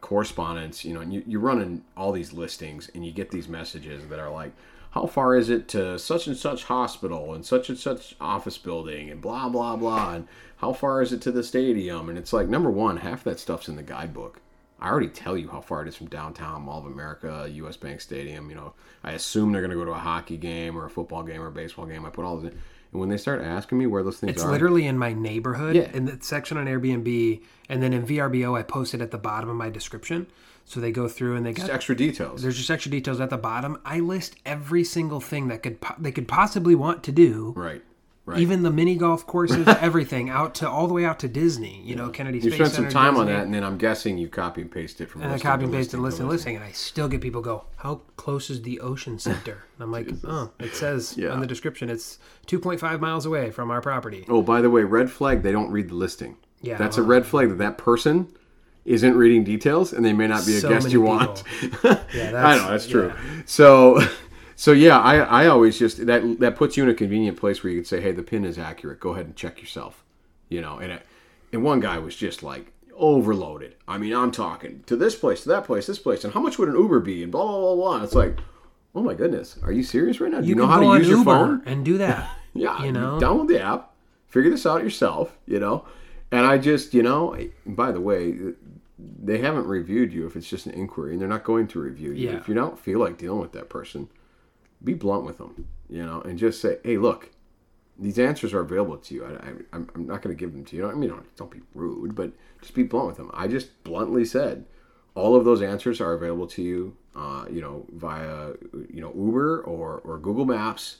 correspondence. 0.00 0.84
You 0.84 0.94
know, 0.94 1.00
and 1.00 1.12
you, 1.12 1.22
you're 1.26 1.40
running 1.40 1.84
all 1.96 2.12
these 2.12 2.32
listings, 2.32 2.90
and 2.94 3.04
you 3.04 3.12
get 3.12 3.30
these 3.30 3.48
messages 3.48 4.08
that 4.08 4.18
are 4.18 4.30
like, 4.30 4.52
"How 4.92 5.06
far 5.06 5.36
is 5.36 5.50
it 5.50 5.68
to 5.68 5.98
such 5.98 6.26
and 6.26 6.36
such 6.36 6.64
hospital 6.64 7.34
and 7.34 7.44
such 7.44 7.68
and 7.68 7.78
such 7.78 8.14
office 8.20 8.58
building 8.58 9.10
and 9.10 9.20
blah 9.20 9.48
blah 9.48 9.76
blah?" 9.76 10.14
And 10.14 10.28
how 10.58 10.72
far 10.72 11.02
is 11.02 11.12
it 11.12 11.20
to 11.22 11.32
the 11.32 11.42
stadium? 11.42 12.08
And 12.08 12.16
it's 12.16 12.32
like, 12.32 12.48
number 12.48 12.70
one, 12.70 12.98
half 12.98 13.24
that 13.24 13.40
stuff's 13.40 13.68
in 13.68 13.74
the 13.76 13.82
guidebook. 13.82 14.40
I 14.82 14.90
already 14.90 15.08
tell 15.08 15.36
you 15.38 15.48
how 15.48 15.60
far 15.60 15.82
it 15.82 15.88
is 15.88 15.94
from 15.96 16.08
downtown 16.08 16.62
Mall 16.62 16.80
of 16.80 16.86
America, 16.86 17.48
U.S. 17.52 17.76
Bank 17.76 18.00
Stadium. 18.00 18.50
You 18.50 18.56
know, 18.56 18.74
I 19.04 19.12
assume 19.12 19.52
they're 19.52 19.62
going 19.62 19.70
to 19.70 19.76
go 19.76 19.84
to 19.84 19.92
a 19.92 19.98
hockey 19.98 20.36
game 20.36 20.76
or 20.76 20.84
a 20.86 20.90
football 20.90 21.22
game 21.22 21.40
or 21.40 21.46
a 21.46 21.52
baseball 21.52 21.86
game. 21.86 22.04
I 22.04 22.10
put 22.10 22.24
all 22.24 22.36
of 22.36 22.44
it. 22.44 22.52
And 22.90 23.00
when 23.00 23.08
they 23.08 23.16
start 23.16 23.40
asking 23.42 23.78
me 23.78 23.86
where 23.86 24.02
those 24.02 24.18
things 24.18 24.32
It's 24.32 24.42
are, 24.42 24.50
literally 24.50 24.86
in 24.86 24.98
my 24.98 25.12
neighborhood 25.12 25.76
Yeah. 25.76 25.90
in 25.94 26.04
the 26.06 26.18
section 26.20 26.58
on 26.58 26.66
Airbnb, 26.66 27.40
and 27.68 27.82
then 27.82 27.92
in 27.92 28.04
VRBO 28.04 28.58
I 28.58 28.62
posted 28.62 29.00
at 29.00 29.10
the 29.12 29.18
bottom 29.18 29.48
of 29.48 29.56
my 29.56 29.70
description. 29.70 30.26
So 30.64 30.78
they 30.80 30.92
go 30.92 31.08
through 31.08 31.36
and 31.36 31.46
they 31.46 31.52
got 31.52 31.62
just 31.62 31.72
extra 31.72 31.96
details. 31.96 32.42
there's 32.42 32.56
just 32.56 32.70
extra 32.70 32.90
details 32.90 33.18
at 33.20 33.30
the 33.30 33.38
bottom. 33.38 33.78
I 33.84 34.00
list 34.00 34.36
every 34.44 34.84
single 34.84 35.20
thing 35.20 35.48
that 35.48 35.62
could 35.62 35.80
po- 35.80 35.94
they 35.98 36.12
could 36.12 36.28
possibly 36.28 36.74
want 36.74 37.02
to 37.04 37.12
do, 37.12 37.52
Right. 37.56 37.82
Right. 38.24 38.38
even 38.38 38.62
the 38.62 38.70
mini 38.70 38.94
golf 38.94 39.26
courses, 39.26 39.66
everything 39.80 40.30
out 40.30 40.54
to 40.56 40.70
all 40.70 40.86
the 40.86 40.94
way 40.94 41.04
out 41.04 41.18
to 41.20 41.28
Disney. 41.28 41.82
You 41.84 41.96
know, 41.96 42.08
Kennedy 42.08 42.38
you 42.38 42.42
Space 42.50 42.54
spent 42.54 42.70
some 42.70 42.84
Center, 42.84 42.90
time 42.92 43.16
on 43.16 43.26
that, 43.26 43.44
and 43.46 43.52
then 43.52 43.64
I'm 43.64 43.78
guessing 43.78 44.16
you 44.16 44.28
copy 44.28 44.60
and 44.60 44.70
paste 44.70 45.00
it 45.00 45.10
from. 45.10 45.22
And 45.22 45.32
I 45.32 45.40
copy 45.40 45.64
and 45.64 45.72
pasted 45.72 45.96
to 45.98 46.02
listing, 46.02 46.28
listing, 46.28 46.54
and 46.54 46.64
I 46.64 46.70
still 46.70 47.08
get 47.08 47.20
people 47.20 47.40
go, 47.40 47.64
"How 47.78 48.02
close 48.16 48.48
is 48.48 48.62
the 48.62 48.78
Ocean 48.78 49.18
Center?" 49.18 49.64
And 49.74 49.82
I'm 49.82 49.90
like, 49.90 50.08
"Oh, 50.24 50.52
it 50.60 50.76
says 50.76 51.16
Yeah. 51.18 51.30
on 51.30 51.40
the 51.40 51.48
description 51.48 51.90
it's 51.90 52.18
2.5 52.46 53.00
miles 53.00 53.26
away 53.26 53.50
from 53.50 53.72
our 53.72 53.80
property." 53.80 54.24
Oh, 54.28 54.40
by 54.40 54.60
the 54.60 54.70
way, 54.70 54.84
red 54.84 55.10
flag. 55.10 55.42
They 55.42 55.50
don't 55.52 55.72
read 55.72 55.88
the 55.88 55.94
listing. 55.96 56.36
Yeah, 56.60 56.76
that's 56.78 56.98
a 56.98 57.02
red 57.02 57.26
flag 57.26 57.48
that 57.48 57.58
that 57.58 57.76
person 57.76 58.28
isn't 58.84 59.16
reading 59.16 59.42
details, 59.42 59.92
and 59.92 60.04
they 60.04 60.12
may 60.12 60.28
not 60.28 60.46
be 60.46 60.56
a 60.56 60.60
So 60.60 60.68
guest 60.68 60.90
you 60.92 61.00
people. 61.00 61.16
want. 61.16 61.42
Yeah, 62.14 62.32
I 62.46 62.56
know 62.56 62.70
that's 62.70 62.86
true. 62.86 63.08
yeah. 63.08 63.42
So, 63.46 64.00
so 64.56 64.72
yeah, 64.72 64.98
I 64.98 65.16
I 65.18 65.46
always 65.46 65.78
just 65.78 66.04
that 66.06 66.40
that 66.40 66.56
puts 66.56 66.76
you 66.76 66.82
in 66.82 66.88
a 66.88 66.94
convenient 66.94 67.36
place 67.38 67.62
where 67.62 67.72
you 67.72 67.80
could 67.80 67.86
say, 67.88 68.00
hey, 68.00 68.12
the 68.12 68.22
pin 68.22 68.44
is 68.44 68.58
accurate. 68.58 69.00
Go 69.00 69.10
ahead 69.10 69.26
and 69.26 69.36
check 69.36 69.60
yourself. 69.60 70.04
You 70.48 70.60
know, 70.60 70.78
and 70.78 70.92
it, 70.92 71.06
and 71.52 71.62
one 71.62 71.80
guy 71.80 71.98
was 71.98 72.14
just 72.16 72.42
like, 72.42 72.72
overloaded. 72.94 73.74
I 73.88 73.98
mean, 73.98 74.14
I'm 74.14 74.30
talking 74.30 74.82
to 74.86 74.96
this 74.96 75.14
place, 75.14 75.42
to 75.42 75.48
that 75.50 75.64
place, 75.64 75.86
this 75.86 75.98
place, 75.98 76.24
and 76.24 76.32
how 76.32 76.40
much 76.40 76.58
would 76.58 76.68
an 76.68 76.76
Uber 76.76 77.00
be, 77.00 77.22
and 77.22 77.32
blah 77.32 77.44
blah 77.46 77.60
blah 77.60 77.74
blah. 77.74 77.94
And 77.96 78.04
it's 78.04 78.14
like, 78.14 78.38
oh 78.94 79.02
my 79.02 79.14
goodness, 79.14 79.58
are 79.62 79.72
you 79.72 79.82
serious 79.82 80.20
right 80.20 80.30
now? 80.30 80.40
Do 80.40 80.46
you, 80.46 80.54
know 80.54 80.66
how 80.66 80.80
to 80.80 80.98
use 80.98 81.08
your 81.08 81.18
Uber 81.18 81.30
phone? 81.30 81.62
and 81.66 81.84
do 81.84 81.98
that. 81.98 82.30
Yeah, 82.54 82.84
you 82.84 82.92
know. 82.92 83.18
download 83.18 83.48
the 83.48 83.62
app, 83.62 83.92
figure 84.28 84.50
this 84.50 84.66
out 84.66 84.82
yourself. 84.82 85.34
You 85.46 85.58
know, 85.58 85.86
and 86.30 86.44
I 86.44 86.58
just, 86.58 86.92
you 86.92 87.02
know, 87.02 87.34
by 87.64 87.92
the 87.92 88.00
way, 88.00 88.36
they 88.98 89.38
haven't 89.38 89.66
reviewed 89.66 90.12
you 90.12 90.26
if 90.26 90.36
it's 90.36 90.50
just 90.50 90.66
an 90.66 90.72
inquiry, 90.72 91.12
and 91.12 91.20
they're 91.22 91.28
not 91.30 91.44
going 91.44 91.66
to 91.68 91.80
review 91.80 92.12
you 92.12 92.28
Yeah. 92.28 92.36
if 92.36 92.48
you 92.48 92.54
don't 92.54 92.78
feel 92.78 92.98
like 92.98 93.16
dealing 93.16 93.40
with 93.40 93.52
that 93.52 93.70
person. 93.70 94.10
Be 94.84 94.94
blunt 94.94 95.24
with 95.24 95.38
them, 95.38 95.68
you 95.88 96.04
know, 96.04 96.20
and 96.22 96.38
just 96.38 96.60
say, 96.60 96.78
hey, 96.84 96.98
look. 96.98 97.30
These 97.98 98.18
answers 98.18 98.54
are 98.54 98.60
available 98.60 98.96
to 98.96 99.14
you. 99.14 99.24
I, 99.24 99.28
I, 99.28 99.48
I'm 99.74 99.88
I'm 99.94 100.06
not 100.06 100.22
going 100.22 100.34
to 100.34 100.40
give 100.40 100.52
them 100.52 100.64
to 100.64 100.76
you. 100.76 100.88
I 100.88 100.94
mean, 100.94 101.10
don't, 101.10 101.36
don't 101.36 101.50
be 101.50 101.60
rude, 101.74 102.14
but 102.14 102.32
just 102.60 102.74
be 102.74 102.82
blunt 102.82 103.06
with 103.06 103.16
them. 103.18 103.30
I 103.34 103.46
just 103.46 103.84
bluntly 103.84 104.24
said, 104.24 104.64
all 105.14 105.36
of 105.36 105.44
those 105.44 105.62
answers 105.62 106.00
are 106.00 106.14
available 106.14 106.46
to 106.48 106.62
you, 106.62 106.96
uh, 107.14 107.44
you 107.50 107.60
know, 107.60 107.84
via 107.92 108.54
you 108.88 109.02
know 109.02 109.12
Uber 109.14 109.60
or, 109.60 110.00
or 110.04 110.18
Google 110.18 110.46
Maps. 110.46 110.98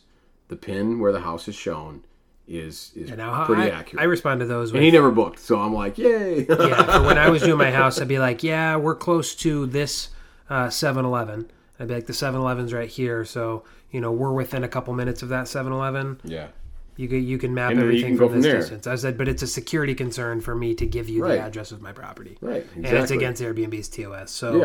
The 0.48 0.56
pin 0.56 1.00
where 1.00 1.12
the 1.12 1.20
house 1.20 1.48
is 1.48 1.54
shown 1.54 2.04
is 2.46 2.92
is 2.94 3.10
now 3.10 3.44
pretty 3.46 3.62
I, 3.62 3.68
accurate. 3.68 4.02
I 4.02 4.04
respond 4.04 4.40
to 4.40 4.46
those 4.46 4.72
with 4.72 4.80
and 4.80 4.84
he 4.84 4.90
never 4.90 5.10
booked, 5.10 5.38
so 5.38 5.58
I'm 5.58 5.72
like, 5.72 5.96
yay! 5.96 6.46
yeah, 6.46 7.06
when 7.06 7.16
I 7.16 7.30
was 7.30 7.42
doing 7.42 7.58
my 7.58 7.70
house, 7.80 8.00
I'd 8.00 8.08
be 8.08 8.18
like, 8.18 8.42
yeah, 8.42 8.76
we're 8.76 8.94
close 8.94 9.34
to 9.36 9.66
this 9.66 10.10
uh, 10.50 10.66
7-Eleven. 10.66 11.50
I'd 11.80 11.88
be 11.88 11.94
like, 11.94 12.06
the 12.06 12.12
7-Eleven's 12.12 12.72
right 12.72 12.88
here, 12.88 13.24
so 13.24 13.64
you 13.90 14.00
know 14.00 14.12
we're 14.12 14.32
within 14.32 14.64
a 14.64 14.68
couple 14.68 14.92
minutes 14.94 15.22
of 15.22 15.28
that 15.30 15.46
7-Eleven. 15.46 16.20
yeah, 16.24 16.48
You 16.96 17.08
can 17.08 17.24
you 17.24 17.38
can 17.38 17.54
map 17.54 17.70
And 17.72 17.80
everything 17.80 18.10
can 18.10 18.16
from 18.18 18.28
from 18.30 18.40
this 18.42 18.50
there. 18.52 18.60
distance. 18.60 18.86
I 18.86 18.94
said, 18.96 19.16
but 19.18 19.28
it's 19.28 19.42
a 19.42 19.46
security 19.46 19.94
concern 19.94 20.40
for 20.40 20.54
me 20.54 20.74
to 20.74 20.86
give 20.86 21.08
you 21.08 21.22
Right. 21.24 21.36
the 21.36 21.40
address 21.42 21.72
of 21.72 21.80
my 21.82 21.92
property, 21.92 22.38
right, 22.40 22.56
Exactly. 22.76 22.84
and 22.88 22.96
it's 22.98 23.10
against 23.10 23.42
Airbnb's 23.42 23.88
TOS. 23.88 24.30
So 24.30 24.56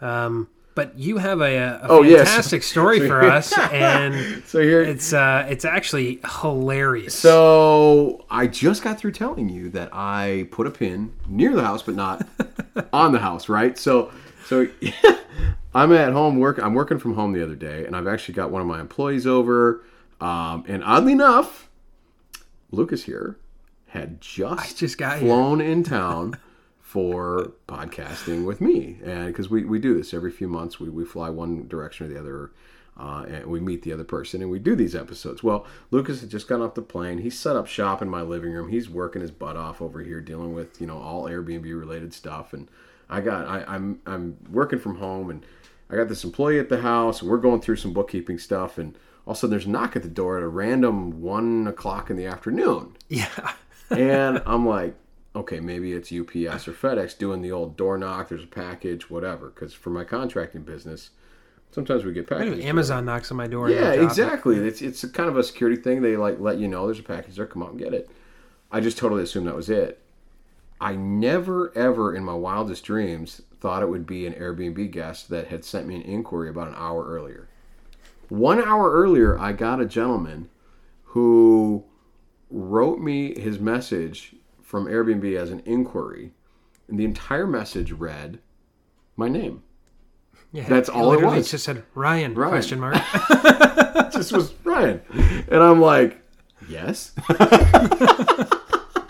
yeah. 0.00 0.24
Um, 0.24 0.48
but 0.74 0.96
you 0.96 1.16
have 1.18 1.40
a, 1.40 1.56
a 1.56 1.86
Oh, 1.88 2.02
yes. 2.02 2.28
fantastic 2.28 2.62
story 2.62 3.00
for 3.08 3.20
us, 3.36 3.52
and 3.72 4.44
So 4.46 4.60
here, 4.62 4.80
it's 4.82 5.12
uh, 5.12 5.44
it's 5.48 5.64
actually 5.64 6.20
hilarious. 6.40 7.14
So 7.18 8.24
I 8.30 8.46
just 8.46 8.82
got 8.84 8.96
through 8.98 9.12
telling 9.12 9.48
you 9.48 9.70
that 9.70 9.88
I 9.92 10.46
put 10.52 10.68
a 10.68 10.70
pin 10.70 11.12
near 11.26 11.52
the 11.56 11.62
house, 11.64 11.82
but 11.82 11.96
not 11.96 12.26
on 12.92 13.10
the 13.12 13.18
house, 13.18 13.48
right? 13.48 13.76
So, 13.76 14.12
so 14.48 14.66
I'm 15.74 15.92
at 15.92 16.12
home 16.12 16.38
work. 16.38 16.58
I'm 16.58 16.72
working 16.72 16.98
from 16.98 17.14
home 17.14 17.32
the 17.32 17.42
other 17.42 17.54
day, 17.54 17.84
and 17.84 17.94
I've 17.94 18.06
actually 18.06 18.34
got 18.34 18.50
one 18.50 18.62
of 18.62 18.66
my 18.66 18.80
employees 18.80 19.26
over. 19.26 19.84
Um, 20.22 20.64
and 20.66 20.82
oddly 20.82 21.12
enough, 21.12 21.68
Lucas 22.70 23.04
here 23.04 23.36
had 23.88 24.20
just 24.22 24.78
just 24.78 24.96
got 24.96 25.18
here. 25.18 25.28
flown 25.28 25.60
in 25.60 25.82
town 25.82 26.38
for 26.80 27.52
podcasting 27.68 28.46
with 28.46 28.62
me, 28.62 28.98
and 29.04 29.26
because 29.26 29.50
we, 29.50 29.64
we 29.64 29.78
do 29.78 29.94
this 29.94 30.14
every 30.14 30.30
few 30.30 30.48
months, 30.48 30.80
we, 30.80 30.88
we 30.88 31.04
fly 31.04 31.28
one 31.28 31.68
direction 31.68 32.06
or 32.06 32.08
the 32.08 32.18
other. 32.18 32.50
Uh, 33.00 33.24
and 33.28 33.46
we 33.46 33.60
meet 33.60 33.82
the 33.82 33.92
other 33.92 34.02
person 34.02 34.42
and 34.42 34.50
we 34.50 34.58
do 34.58 34.74
these 34.74 34.96
episodes. 34.96 35.40
Well, 35.40 35.64
Lucas 35.92 36.20
had 36.20 36.30
just 36.30 36.48
gotten 36.48 36.66
off 36.66 36.74
the 36.74 36.82
plane. 36.82 37.18
He's 37.18 37.38
set 37.38 37.54
up 37.54 37.68
shop 37.68 38.02
in 38.02 38.08
my 38.08 38.22
living 38.22 38.50
room. 38.50 38.70
He's 38.70 38.90
working 38.90 39.22
his 39.22 39.30
butt 39.30 39.56
off 39.56 39.80
over 39.80 40.02
here, 40.02 40.20
dealing 40.20 40.52
with 40.52 40.80
you 40.80 40.88
know 40.88 40.98
all 40.98 41.26
Airbnb 41.26 41.62
related 41.78 42.12
stuff. 42.12 42.52
And 42.52 42.68
I 43.08 43.20
got 43.20 43.46
I, 43.46 43.64
I'm 43.66 44.00
I'm 44.06 44.36
working 44.50 44.78
from 44.78 44.96
home, 44.96 45.30
and 45.30 45.44
I 45.90 45.96
got 45.96 46.08
this 46.08 46.24
employee 46.24 46.58
at 46.58 46.68
the 46.68 46.82
house, 46.82 47.20
and 47.20 47.30
we're 47.30 47.38
going 47.38 47.60
through 47.60 47.76
some 47.76 47.92
bookkeeping 47.92 48.38
stuff. 48.38 48.78
And 48.78 48.96
all 49.26 49.32
of 49.32 49.36
a 49.36 49.40
sudden, 49.40 49.50
there's 49.50 49.66
a 49.66 49.70
knock 49.70 49.96
at 49.96 50.02
the 50.02 50.08
door 50.08 50.36
at 50.36 50.42
a 50.42 50.48
random 50.48 51.20
one 51.20 51.66
o'clock 51.66 52.10
in 52.10 52.16
the 52.16 52.26
afternoon 52.26 52.96
yeah, 53.08 53.52
and 53.90 54.42
I'm 54.46 54.66
like, 54.66 54.94
okay, 55.34 55.60
maybe 55.60 55.92
it's 55.92 56.12
UPS 56.12 56.68
or 56.68 56.72
FedEx 56.72 57.16
doing 57.18 57.42
the 57.42 57.52
old 57.52 57.76
door 57.76 57.98
knock. 57.98 58.28
There's 58.28 58.44
a 58.44 58.48
package, 58.48 59.10
whatever. 59.10 59.50
Because 59.50 59.72
for 59.74 59.90
my 59.90 60.04
contracting 60.04 60.62
business, 60.62 61.10
sometimes 61.70 62.04
we 62.04 62.12
get 62.12 62.26
packages. 62.26 62.64
Amazon 62.64 63.04
knocks 63.04 63.30
on 63.30 63.36
my 63.36 63.46
door. 63.46 63.70
Yeah, 63.70 63.94
drop 63.94 63.96
it. 63.96 64.02
exactly. 64.02 64.56
It's 64.56 64.82
it's 64.82 65.04
kind 65.06 65.28
of 65.28 65.36
a 65.36 65.42
security 65.42 65.80
thing. 65.80 66.02
They 66.02 66.16
like 66.16 66.38
let 66.38 66.58
you 66.58 66.68
know 66.68 66.86
there's 66.86 66.98
a 66.98 67.02
package 67.02 67.36
there. 67.36 67.46
Come 67.46 67.62
out 67.62 67.70
and 67.70 67.78
get 67.78 67.94
it. 67.94 68.10
I 68.70 68.80
just 68.80 68.98
totally 68.98 69.22
assumed 69.22 69.46
that 69.46 69.56
was 69.56 69.70
it. 69.70 70.02
I 70.80 70.94
never 70.94 71.76
ever 71.76 72.14
in 72.14 72.24
my 72.24 72.34
wildest 72.34 72.84
dreams 72.84 73.42
thought 73.60 73.82
it 73.82 73.88
would 73.88 74.06
be 74.06 74.26
an 74.26 74.34
Airbnb 74.34 74.90
guest 74.92 75.28
that 75.30 75.48
had 75.48 75.64
sent 75.64 75.86
me 75.86 75.96
an 75.96 76.02
inquiry 76.02 76.48
about 76.48 76.68
an 76.68 76.74
hour 76.76 77.04
earlier. 77.06 77.48
One 78.28 78.62
hour 78.62 78.92
earlier, 78.92 79.38
I 79.38 79.52
got 79.52 79.80
a 79.80 79.86
gentleman 79.86 80.48
who 81.04 81.84
wrote 82.50 83.00
me 83.00 83.38
his 83.38 83.58
message 83.58 84.34
from 84.62 84.86
Airbnb 84.86 85.34
as 85.36 85.50
an 85.50 85.62
inquiry, 85.64 86.32
and 86.88 86.98
the 86.98 87.04
entire 87.04 87.46
message 87.46 87.90
read 87.92 88.38
my 89.16 89.28
name. 89.28 89.62
Yeah, 90.52 90.68
That's 90.68 90.88
all 90.88 91.12
it 91.12 91.22
was. 91.24 91.50
just 91.50 91.64
said 91.64 91.84
Ryan, 91.94 92.34
Ryan. 92.34 92.50
question 92.52 92.80
mark. 92.80 92.94
just 94.12 94.32
was 94.32 94.52
Ryan. 94.64 95.00
And 95.50 95.62
I'm 95.62 95.80
like, 95.80 96.22
yes. 96.68 97.12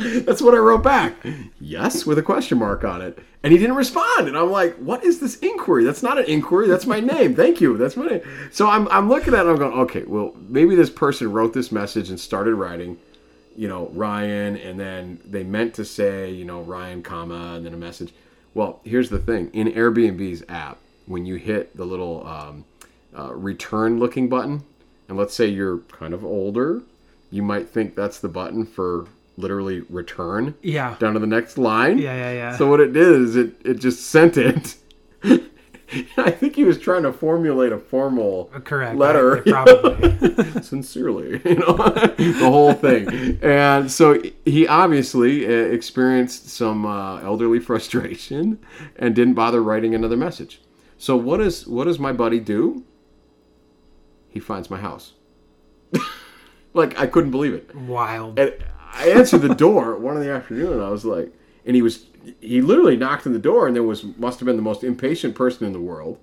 That's 0.24 0.42
what 0.42 0.54
I 0.54 0.58
wrote 0.58 0.82
back. 0.82 1.14
Yes, 1.60 2.06
with 2.06 2.18
a 2.18 2.22
question 2.22 2.58
mark 2.58 2.84
on 2.84 3.02
it. 3.02 3.18
And 3.42 3.52
he 3.52 3.58
didn't 3.58 3.76
respond. 3.76 4.28
And 4.28 4.36
I'm 4.36 4.50
like, 4.50 4.76
what 4.76 5.04
is 5.04 5.20
this 5.20 5.36
inquiry? 5.36 5.84
That's 5.84 6.02
not 6.02 6.18
an 6.18 6.24
inquiry. 6.24 6.66
That's 6.66 6.86
my 6.86 7.00
name. 7.00 7.34
Thank 7.34 7.60
you. 7.60 7.76
That's 7.76 7.96
my 7.96 8.06
name. 8.06 8.20
So 8.50 8.68
I'm, 8.68 8.88
I'm 8.88 9.08
looking 9.08 9.34
at 9.34 9.46
it. 9.46 9.48
I'm 9.48 9.56
going, 9.56 9.78
okay, 9.80 10.02
well, 10.02 10.34
maybe 10.48 10.74
this 10.74 10.90
person 10.90 11.30
wrote 11.32 11.52
this 11.52 11.70
message 11.70 12.10
and 12.10 12.18
started 12.18 12.54
writing, 12.54 12.98
you 13.56 13.68
know, 13.68 13.90
Ryan. 13.92 14.56
And 14.56 14.78
then 14.78 15.20
they 15.24 15.44
meant 15.44 15.74
to 15.74 15.84
say, 15.84 16.30
you 16.30 16.44
know, 16.44 16.62
Ryan, 16.62 17.02
comma, 17.02 17.54
and 17.56 17.64
then 17.64 17.74
a 17.74 17.78
message. 17.78 18.12
Well, 18.54 18.80
here's 18.84 19.10
the 19.10 19.18
thing 19.18 19.50
in 19.52 19.68
Airbnb's 19.68 20.42
app, 20.48 20.78
when 21.06 21.24
you 21.24 21.36
hit 21.36 21.76
the 21.76 21.84
little 21.84 22.26
um, 22.26 22.64
uh, 23.16 23.34
return 23.34 23.98
looking 23.98 24.28
button, 24.28 24.64
and 25.08 25.16
let's 25.16 25.34
say 25.34 25.46
you're 25.46 25.78
kind 25.78 26.12
of 26.12 26.24
older, 26.24 26.82
you 27.30 27.42
might 27.42 27.68
think 27.68 27.94
that's 27.94 28.18
the 28.18 28.28
button 28.28 28.66
for 28.66 29.06
literally 29.38 29.80
return 29.88 30.54
yeah, 30.62 30.96
down 30.98 31.14
to 31.14 31.20
the 31.20 31.26
next 31.26 31.56
line. 31.58 31.98
yeah, 31.98 32.14
yeah, 32.14 32.32
yeah. 32.32 32.56
So 32.56 32.68
what 32.68 32.80
it 32.80 32.92
did 32.92 33.08
is 33.08 33.36
it, 33.36 33.54
it 33.64 33.74
just 33.74 34.06
sent 34.06 34.36
it. 34.36 34.76
I 36.18 36.30
think 36.30 36.54
he 36.54 36.64
was 36.64 36.78
trying 36.78 37.02
to 37.04 37.12
formulate 37.14 37.72
a 37.72 37.78
formal 37.78 38.50
Correct. 38.64 38.96
letter. 38.96 39.38
I- 39.38 39.50
probably. 39.50 40.62
sincerely, 40.62 41.40
you 41.46 41.54
know, 41.54 41.76
the 41.76 42.40
whole 42.42 42.74
thing. 42.74 43.38
And 43.42 43.90
so 43.90 44.20
he 44.44 44.66
obviously 44.66 45.46
uh, 45.46 45.50
experienced 45.50 46.50
some 46.50 46.84
uh, 46.84 47.20
elderly 47.22 47.58
frustration 47.58 48.58
and 48.96 49.14
didn't 49.14 49.34
bother 49.34 49.62
writing 49.62 49.94
another 49.94 50.16
message. 50.16 50.60
So 50.98 51.16
what 51.16 51.38
does 51.38 51.66
what 51.66 51.84
does 51.84 51.98
my 51.98 52.12
buddy 52.12 52.40
do? 52.40 52.84
He 54.28 54.40
finds 54.40 54.68
my 54.68 54.78
house. 54.78 55.14
like 56.74 56.98
I 56.98 57.06
couldn't 57.06 57.30
believe 57.30 57.54
it. 57.54 57.74
Wild. 57.74 58.38
And 58.38 58.52
I 58.92 59.10
answered 59.10 59.42
the 59.42 59.54
door 59.54 59.96
one 59.96 60.16
in 60.16 60.22
the 60.22 60.30
afternoon, 60.32 60.74
and 60.74 60.82
I 60.82 60.90
was 60.90 61.04
like, 61.04 61.32
and 61.64 61.76
he 61.76 61.82
was, 61.82 62.06
he 62.40 62.60
literally 62.60 62.96
knocked 62.96 63.26
on 63.26 63.32
the 63.32 63.38
door, 63.38 63.66
and 63.66 63.76
there 63.76 63.82
was 63.82 64.04
must 64.18 64.40
have 64.40 64.46
been 64.46 64.56
the 64.56 64.62
most 64.62 64.84
impatient 64.84 65.34
person 65.34 65.66
in 65.66 65.72
the 65.72 65.80
world, 65.80 66.18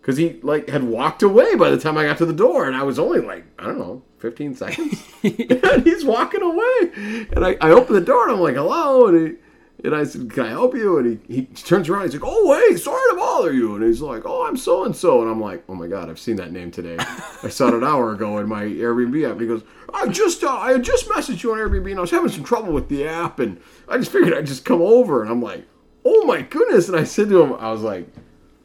because 0.00 0.16
he 0.16 0.40
like 0.42 0.68
had 0.68 0.84
walked 0.84 1.22
away 1.22 1.54
by 1.54 1.70
the 1.70 1.78
time 1.78 1.96
I 1.96 2.04
got 2.04 2.18
to 2.18 2.26
the 2.26 2.32
door, 2.32 2.66
and 2.66 2.76
I 2.76 2.82
was 2.82 2.98
only 2.98 3.20
like, 3.20 3.44
I 3.58 3.66
don't 3.66 3.78
know, 3.78 4.02
fifteen 4.18 4.54
seconds, 4.54 5.02
and 5.22 5.84
he's 5.84 6.04
walking 6.04 6.42
away, 6.42 7.26
and 7.32 7.44
I, 7.44 7.56
I 7.60 7.70
opened 7.70 7.96
the 7.96 8.04
door, 8.04 8.24
and 8.24 8.32
I'm 8.32 8.40
like, 8.40 8.56
hello, 8.56 9.06
and 9.06 9.28
he. 9.28 9.34
And 9.82 9.94
I 9.94 10.04
said, 10.04 10.30
"Can 10.30 10.44
I 10.44 10.50
help 10.50 10.74
you?" 10.74 10.98
And 10.98 11.20
he, 11.26 11.34
he 11.34 11.42
turns 11.46 11.88
around. 11.88 12.02
He's 12.02 12.14
like, 12.14 12.22
"Oh, 12.24 12.68
hey, 12.68 12.76
sorry 12.76 13.00
to 13.10 13.16
bother 13.16 13.52
you." 13.52 13.74
And 13.74 13.84
he's 13.84 14.00
like, 14.00 14.22
"Oh, 14.24 14.46
I'm 14.46 14.56
so 14.56 14.84
and 14.84 14.94
so." 14.94 15.22
And 15.22 15.30
I'm 15.30 15.40
like, 15.40 15.64
"Oh 15.68 15.74
my 15.74 15.86
god, 15.86 16.10
I've 16.10 16.18
seen 16.18 16.36
that 16.36 16.52
name 16.52 16.70
today. 16.70 16.96
I 16.98 17.48
saw 17.48 17.68
it 17.68 17.74
an 17.74 17.84
hour 17.84 18.12
ago 18.12 18.38
in 18.38 18.48
my 18.48 18.64
Airbnb 18.64 19.24
app." 19.24 19.32
And 19.32 19.40
he 19.40 19.46
goes, 19.46 19.62
"I 19.92 20.08
just, 20.08 20.44
uh, 20.44 20.50
I 20.50 20.78
just 20.78 21.08
messaged 21.08 21.42
you 21.42 21.52
on 21.52 21.58
Airbnb, 21.58 21.90
and 21.90 21.98
I 21.98 22.02
was 22.02 22.10
having 22.10 22.30
some 22.30 22.44
trouble 22.44 22.72
with 22.72 22.88
the 22.88 23.06
app, 23.06 23.38
and 23.38 23.60
I 23.88 23.98
just 23.98 24.12
figured 24.12 24.34
I'd 24.34 24.46
just 24.46 24.64
come 24.64 24.82
over." 24.82 25.22
And 25.22 25.30
I'm 25.30 25.42
like, 25.42 25.64
"Oh 26.04 26.24
my 26.24 26.42
goodness!" 26.42 26.88
And 26.88 26.96
I 26.96 27.04
said 27.04 27.28
to 27.30 27.42
him, 27.42 27.54
"I 27.54 27.72
was 27.72 27.82
like, 27.82 28.08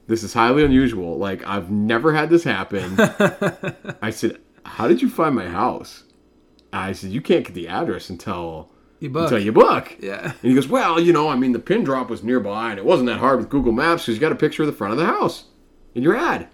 this 0.08 0.24
is 0.24 0.34
highly 0.34 0.64
unusual. 0.64 1.18
Like 1.18 1.46
I've 1.46 1.72
never 1.72 2.14
had 2.14 2.30
this 2.30 2.44
happen." 2.44 2.96
I 4.02 4.10
said, 4.10 4.40
"How 4.64 4.88
did 4.88 5.02
you 5.02 5.10
find 5.10 5.36
my 5.36 5.48
house?" 5.48 6.04
I 6.74 6.92
said, 6.92 7.12
"You 7.12 7.22
can't 7.22 7.46
get 7.46 7.54
the 7.54 7.68
address 7.68 8.10
until." 8.10 8.72
You 9.00 9.10
book. 9.10 9.24
Until 9.24 9.40
you 9.40 9.52
book. 9.52 9.96
Yeah. 10.00 10.24
And 10.24 10.34
he 10.42 10.54
goes, 10.54 10.68
Well, 10.68 11.00
you 11.00 11.12
know, 11.14 11.30
I 11.30 11.36
mean, 11.36 11.52
the 11.52 11.60
pin 11.60 11.84
drop 11.84 12.10
was 12.10 12.24
nearby 12.24 12.72
and 12.72 12.80
it 12.80 12.86
wasn't 12.86 13.08
that 13.08 13.20
hard 13.20 13.40
with 13.40 13.50
Google 13.50 13.72
Maps 13.74 14.04
because 14.04 14.16
you 14.16 14.22
got 14.22 14.32
a 14.32 14.36
picture 14.36 14.64
of 14.64 14.68
the 14.68 14.74
front 14.74 14.94
of 14.94 15.00
the 15.00 15.06
house 15.06 15.46
in 15.94 16.02
your 16.04 16.16
ad. 16.16 16.48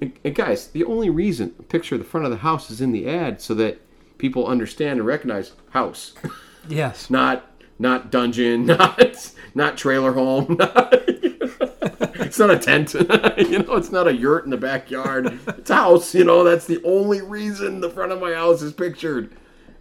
And, 0.00 0.12
and 0.24 0.34
guys, 0.34 0.68
the 0.68 0.84
only 0.84 1.10
reason 1.10 1.54
a 1.58 1.62
picture 1.62 1.94
of 1.96 2.00
the 2.00 2.06
front 2.06 2.24
of 2.24 2.30
the 2.30 2.38
house 2.38 2.70
is 2.70 2.80
in 2.80 2.92
the 2.92 3.08
ad 3.08 3.40
so 3.40 3.54
that 3.54 3.80
people 4.16 4.46
understand 4.46 4.98
and 4.98 5.06
recognize 5.06 5.52
house, 5.70 6.14
Yes. 6.68 7.10
not 7.10 7.44
not 7.78 8.10
dungeon, 8.10 8.66
not 8.66 9.32
not 9.54 9.76
trailer 9.76 10.12
home, 10.12 10.56
not, 10.58 10.88
it's 10.92 12.38
not 12.38 12.50
a 12.50 12.58
tent, 12.58 12.94
you 12.94 13.58
know, 13.60 13.74
it's 13.76 13.92
not 13.92 14.08
a 14.08 14.12
yurt 14.14 14.44
in 14.44 14.50
the 14.50 14.56
backyard. 14.56 15.38
It's 15.48 15.70
a 15.70 15.74
house, 15.74 16.14
you 16.14 16.24
know. 16.24 16.44
That's 16.44 16.66
the 16.66 16.82
only 16.84 17.22
reason 17.22 17.80
the 17.80 17.90
front 17.90 18.12
of 18.12 18.20
my 18.20 18.34
house 18.34 18.62
is 18.62 18.72
pictured. 18.72 19.36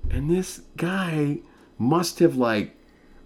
And 0.10 0.30
this 0.30 0.62
guy 0.78 1.40
must 1.78 2.20
have 2.20 2.36
like 2.36 2.78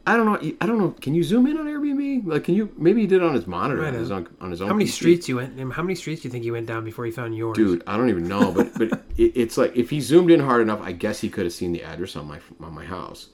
I 0.06 0.18
don't 0.18 0.26
know. 0.26 0.54
I 0.60 0.66
don't 0.66 0.80
know. 0.80 0.96
Can 1.00 1.14
you 1.14 1.24
zoom 1.24 1.46
in 1.46 1.58
on 1.58 1.68
Airbnb? 1.68 2.26
Like, 2.26 2.46
can 2.46 2.56
you? 2.56 2.74
Maybe 2.76 3.02
he 3.02 3.08
did 3.08 3.22
it 3.22 3.24
on 3.24 3.36
his 3.36 3.46
monitor, 3.46 3.82
Might 3.82 3.90
on 3.90 3.94
his, 3.94 4.10
own, 4.10 4.28
on 4.42 4.50
his 4.50 4.62
own. 4.62 4.68
How 4.68 4.74
many 4.74 4.90
PC. 4.90 4.94
streets 4.94 5.30
you 5.30 5.36
went? 5.36 5.60
How 5.74 5.84
many 5.84 5.94
streets 5.94 6.24
do 6.24 6.28
you 6.28 6.32
think 6.32 6.44
you 6.44 6.54
went 6.54 6.66
down 6.66 6.84
before 6.84 7.06
you 7.06 7.12
found 7.12 7.38
yours? 7.38 7.56
Dude, 7.56 7.84
I 7.86 7.98
don't 7.98 8.10
even 8.10 8.28
know, 8.28 8.52
but 8.52 8.74
but 8.74 8.92
it, 9.18 9.34
it's 9.36 9.58
like 9.58 9.76
if 9.76 9.92
he 9.92 10.02
zoomed 10.02 10.32
in 10.32 10.40
hard 10.40 10.62
enough, 10.62 10.82
I 10.82 10.92
guess 10.92 11.22
he 11.22 11.30
could 11.30 11.46
have 11.46 11.54
seen 11.54 11.72
the 11.72 11.84
address 11.84 12.16
on 12.16 12.28
my 12.28 12.40
on 12.62 12.74
my 12.74 12.84
house. 12.84 13.30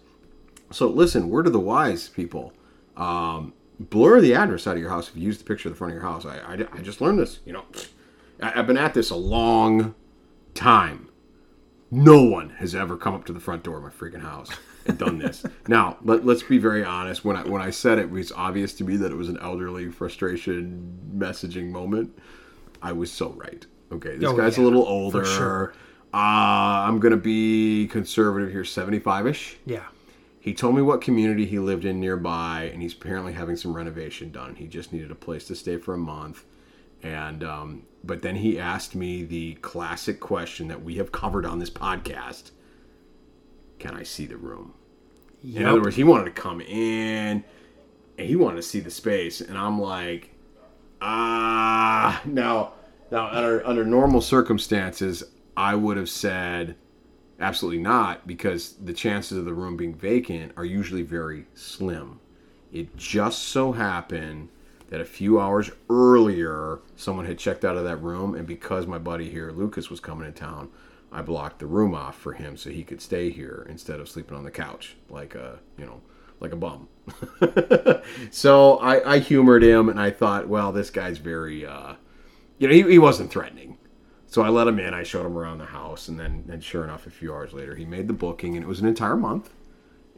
So 0.72 0.88
listen, 0.90 1.30
word 1.30 1.48
of 1.48 1.54
the 1.54 1.60
wise, 1.60 2.10
people. 2.10 2.54
Um, 2.98 3.54
blur 3.80 4.20
the 4.20 4.34
address 4.34 4.68
out 4.68 4.76
of 4.76 4.82
your 4.82 4.90
house 4.90 5.08
if 5.08 5.16
you 5.16 5.24
use 5.24 5.38
the 5.38 5.46
picture 5.46 5.70
of 5.70 5.74
the 5.74 5.78
front 5.78 5.94
of 5.94 6.02
your 6.02 6.04
house. 6.04 6.26
I, 6.26 6.40
I, 6.40 6.54
I 6.74 6.82
just 6.82 7.00
learned 7.00 7.20
this. 7.20 7.40
You 7.46 7.54
know, 7.54 7.66
I, 8.42 8.60
I've 8.60 8.68
been 8.68 8.78
at 8.78 8.94
this 8.94 9.10
a 9.10 9.16
long 9.16 9.96
time. 10.54 11.10
No 11.90 12.24
one 12.24 12.50
has 12.58 12.76
ever 12.76 12.98
come 12.98 13.14
up 13.14 13.24
to 13.26 13.34
the 13.34 13.40
front 13.40 13.64
door 13.64 13.78
of 13.78 13.84
my 13.84 13.90
freaking 13.90 14.22
house 14.22 14.50
and 14.88 14.98
done 14.98 15.18
this. 15.18 15.44
now, 15.68 15.98
let, 16.04 16.26
let's 16.26 16.44
be 16.44 16.58
very 16.58 16.84
honest. 16.84 17.24
When 17.26 17.36
I 17.36 17.44
when 17.44 17.62
I 17.62 17.70
said 17.72 17.98
it, 18.00 18.04
it 18.04 18.10
was 18.12 18.32
obvious 18.32 18.74
to 18.76 18.84
me 18.84 18.98
that 18.98 19.12
it 19.12 19.16
was 19.16 19.30
an 19.30 19.38
elderly 19.42 19.90
frustration 19.92 20.98
messaging 21.16 21.70
moment. 21.72 22.18
I 22.82 22.92
was 22.92 23.12
so 23.12 23.30
right. 23.32 23.66
Okay, 23.92 24.18
this 24.18 24.30
Oh, 24.30 24.36
guy's 24.36 24.58
a 24.58 24.62
yeah, 24.62 24.66
little 24.68 24.84
for 24.86 24.90
older. 24.92 25.26
sure. 25.26 25.74
Uh, 26.14 26.18
I'm 26.88 27.00
gonna 27.00 27.18
be 27.18 27.88
conservative 27.92 28.52
here, 28.52 28.64
75 28.64 29.28
ish. 29.28 29.58
Yeah. 29.66 29.84
He 30.40 30.54
told 30.54 30.76
me 30.76 30.82
what 30.82 31.02
community 31.02 31.46
he 31.46 31.60
lived 31.60 31.84
in 31.84 32.00
nearby, 32.00 32.70
and 32.72 32.82
he's 32.82 32.94
apparently 32.94 33.34
having 33.34 33.58
some 33.58 33.76
renovation 33.76 34.32
done. 34.32 34.56
He 34.56 34.66
just 34.68 34.94
needed 34.94 35.12
a 35.12 35.16
place 35.16 35.46
to 35.48 35.56
stay 35.56 35.76
for 35.78 35.94
a 35.94 35.98
month, 35.98 36.46
and 37.04 37.44
um, 37.44 37.84
but 38.04 38.22
then 38.22 38.38
he 38.38 38.58
asked 38.58 38.96
me 38.96 39.24
the 39.24 39.56
classic 39.56 40.22
question 40.22 40.70
that 40.70 40.82
we 40.84 40.96
have 40.96 41.12
covered 41.12 41.46
on 41.46 41.60
this 41.60 41.70
podcast: 41.70 42.52
Can 43.80 43.94
I 43.94 44.04
see 44.04 44.26
the 44.26 44.38
room? 44.38 44.74
In 45.44 45.66
other 45.66 45.82
words, 45.82 45.96
he 45.96 46.04
wanted 46.04 46.26
to 46.26 46.32
come 46.32 46.62
in, 46.62 47.44
and 48.18 48.28
he 48.28 48.36
wanted 48.36 48.58
to 48.58 48.64
see 48.64 48.80
the 48.80 48.92
space, 48.92 49.40
and 49.42 49.58
I'm 49.58 49.80
like, 49.80 50.32
ah, 51.02 52.22
now, 52.26 52.74
now 53.12 53.28
under 53.28 53.66
under 53.66 53.86
normal 53.86 54.22
circumstances, 54.22 55.24
I 55.56 55.76
would 55.76 55.98
have 55.98 56.10
said 56.10 56.76
absolutely 57.40 57.82
not 57.82 58.26
because 58.26 58.74
the 58.74 58.94
chances 58.94 59.38
of 59.38 59.46
the 59.46 59.54
room 59.54 59.78
being 59.78 59.94
vacant 59.94 60.54
are 60.58 60.66
usually 60.66 61.04
very 61.04 61.46
slim. 61.54 62.20
It 62.72 62.98
just 62.98 63.44
so 63.44 63.72
happened 63.72 64.50
that 64.90 65.02
a 65.02 65.06
few 65.06 65.40
hours 65.40 65.70
earlier, 65.90 66.80
someone 66.96 67.26
had 67.26 67.38
checked 67.38 67.66
out 67.66 67.78
of 67.78 67.84
that 67.84 67.98
room, 67.98 68.36
and 68.36 68.48
because 68.48 68.88
my 68.88 68.98
buddy 68.98 69.30
here, 69.30 69.52
Lucas, 69.52 69.90
was 69.90 70.00
coming 70.00 70.32
to 70.32 70.38
town, 70.38 70.70
I 71.12 71.22
blocked 71.22 71.60
the 71.60 71.68
room 71.68 71.96
off 71.96 72.18
for 72.18 72.34
him 72.34 72.58
so 72.58 72.70
he 72.70 72.84
could 72.84 73.02
stay 73.02 73.30
here 73.30 73.66
instead 73.70 74.00
of 74.00 74.10
sleeping 74.10 74.36
on 74.38 74.44
the 74.44 74.52
couch 74.52 74.96
like 75.10 75.36
a, 75.36 75.60
you 75.78 75.86
know, 75.86 76.02
like 76.40 76.52
a 76.52 76.56
bum. 76.56 76.88
so 78.32 78.78
I, 78.78 79.14
I 79.14 79.20
humored 79.20 79.64
him, 79.64 79.90
and 79.90 80.00
I 80.00 80.12
thought, 80.12 80.48
well, 80.48 80.72
this 80.72 80.90
guy's 80.90 81.18
very, 81.18 81.66
uh, 81.66 81.94
you 82.58 82.68
know, 82.68 82.74
he, 82.74 82.84
he 82.84 83.00
wasn't 83.00 83.32
threatening. 83.32 83.78
So 84.28 84.42
I 84.42 84.50
let 84.50 84.68
him 84.68 84.80
in. 84.80 84.94
I 84.94 85.04
showed 85.04 85.26
him 85.26 85.38
around 85.38 85.60
the 85.60 85.66
house, 85.66 86.10
and 86.10 86.20
then, 86.20 86.44
and 86.52 86.64
sure 86.64 86.84
enough, 86.84 87.08
a 87.08 87.10
few 87.10 87.34
hours 87.34 87.54
later, 87.54 87.76
he 87.76 87.86
made 87.86 88.08
the 88.08 88.14
booking, 88.14 88.56
and 88.56 88.64
it 88.64 88.68
was 88.68 88.82
an 88.82 88.88
entire 88.88 89.16
month. 89.16 89.52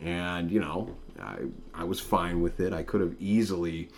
And 0.02 0.50
you 0.50 0.60
know, 0.60 0.96
I 1.22 1.36
I 1.74 1.84
was 1.84 2.00
fine 2.00 2.42
with 2.42 2.60
it. 2.60 2.74
I 2.74 2.84
could 2.84 3.02
have 3.02 3.16
easily. 3.20 3.90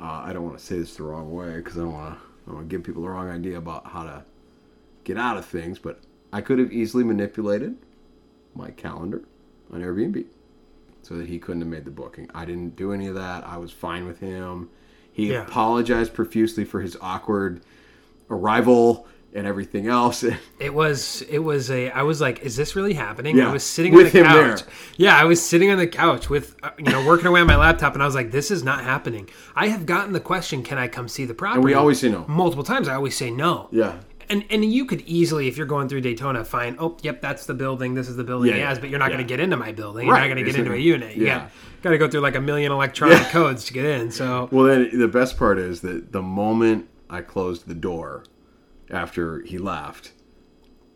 Uh, 0.00 0.22
I 0.24 0.32
don't 0.32 0.44
want 0.44 0.58
to 0.58 0.64
say 0.64 0.78
this 0.78 0.96
the 0.96 1.04
wrong 1.04 1.32
way 1.32 1.56
because 1.56 1.76
I 1.76 1.80
don't 1.80 1.92
want 1.92 2.14
to. 2.14 2.20
I 2.20 2.46
don't 2.46 2.54
want 2.56 2.70
to 2.70 2.76
give 2.76 2.84
people 2.84 3.02
the 3.02 3.08
wrong 3.08 3.30
idea 3.30 3.58
about 3.58 3.86
how 3.86 4.04
to 4.04 4.24
get 5.04 5.16
out 5.16 5.36
of 5.36 5.44
things, 5.44 5.78
but 5.78 6.00
I 6.32 6.40
could 6.40 6.58
have 6.58 6.72
easily 6.72 7.04
manipulated 7.04 7.76
my 8.54 8.70
calendar 8.70 9.22
on 9.72 9.80
Airbnb 9.80 10.24
so 11.02 11.14
that 11.16 11.28
he 11.28 11.38
couldn't 11.38 11.62
have 11.62 11.68
made 11.70 11.84
the 11.84 11.90
booking. 11.90 12.30
I 12.34 12.44
didn't 12.44 12.76
do 12.76 12.92
any 12.92 13.06
of 13.06 13.14
that. 13.16 13.46
I 13.46 13.56
was 13.56 13.70
fine 13.72 14.06
with 14.06 14.20
him. 14.20 14.68
He 15.12 15.32
Yeah. 15.32 15.42
apologized 15.42 16.14
profusely 16.14 16.64
for 16.64 16.80
his 16.80 16.96
awkward 17.00 17.60
arrival 18.30 19.06
and 19.34 19.46
everything 19.46 19.86
else. 19.88 20.24
It 20.60 20.74
was 20.74 21.22
it 21.28 21.40
was 21.40 21.70
a 21.70 21.90
I 21.90 22.02
was 22.02 22.20
like, 22.20 22.40
is 22.42 22.54
this 22.56 22.76
really 22.76 22.92
happening? 22.94 23.36
Yeah, 23.36 23.48
I 23.48 23.52
was 23.52 23.64
sitting 23.64 23.92
with 23.94 24.06
on 24.06 24.12
the 24.12 24.18
him 24.20 24.26
couch. 24.26 24.60
there. 24.62 24.68
Yeah, 24.96 25.16
I 25.16 25.24
was 25.24 25.44
sitting 25.44 25.70
on 25.70 25.78
the 25.78 25.86
couch 25.88 26.30
with 26.30 26.54
uh, 26.62 26.70
you 26.78 26.84
know 26.84 27.04
working 27.04 27.26
away 27.26 27.40
on 27.40 27.46
my 27.48 27.56
laptop, 27.56 27.94
and 27.94 28.02
I 28.02 28.06
was 28.06 28.14
like, 28.14 28.30
this 28.30 28.50
is 28.52 28.62
not 28.62 28.84
happening. 28.84 29.28
I 29.56 29.66
have 29.68 29.84
gotten 29.86 30.12
the 30.12 30.20
question, 30.20 30.62
can 30.62 30.78
I 30.78 30.86
come 30.86 31.08
see 31.08 31.24
the 31.24 31.34
property? 31.34 31.56
and 31.56 31.64
we 31.64 31.74
always 31.74 31.98
say 31.98 32.10
no. 32.10 32.24
multiple 32.28 32.62
times. 32.64 32.86
I 32.88 32.94
always 32.94 33.16
say 33.16 33.30
no. 33.30 33.68
Yeah. 33.72 33.98
And 34.28 34.44
and 34.50 34.64
you 34.64 34.84
could 34.84 35.02
easily, 35.02 35.48
if 35.48 35.56
you're 35.56 35.66
going 35.66 35.88
through 35.88 36.00
Daytona, 36.02 36.44
find 36.44 36.76
oh 36.78 36.96
yep, 37.02 37.20
that's 37.20 37.46
the 37.46 37.54
building. 37.54 37.94
This 37.94 38.08
is 38.08 38.16
the 38.16 38.24
building 38.24 38.50
Yeah, 38.50 38.56
he 38.56 38.60
has, 38.62 38.78
but 38.78 38.90
you're 38.90 38.98
not 38.98 39.10
yeah. 39.10 39.16
going 39.16 39.26
to 39.26 39.28
get 39.28 39.40
into 39.40 39.56
my 39.56 39.72
building. 39.72 40.06
You're 40.06 40.14
Right, 40.14 40.20
not 40.28 40.34
going 40.34 40.44
to 40.44 40.50
get 40.50 40.58
into 40.58 40.72
a 40.72 40.76
unit. 40.76 41.16
You 41.16 41.26
Yeah. 41.26 41.48
got 41.82 41.90
to 41.90 41.98
go 41.98 42.08
through 42.08 42.20
like 42.20 42.36
a 42.36 42.40
million 42.40 42.72
electronic 42.72 43.18
codes 43.28 43.64
to 43.66 43.72
get 43.72 43.84
in. 43.84 44.10
So 44.10 44.48
Well, 44.52 44.64
then 44.66 44.98
the 44.98 45.08
best 45.08 45.36
part 45.38 45.58
is 45.58 45.80
that 45.82 46.12
the 46.12 46.22
moment 46.22 46.88
I 47.10 47.20
closed 47.20 47.66
the 47.68 47.74
door 47.74 48.24
after 48.90 49.40
he 49.42 49.58
left, 49.58 50.12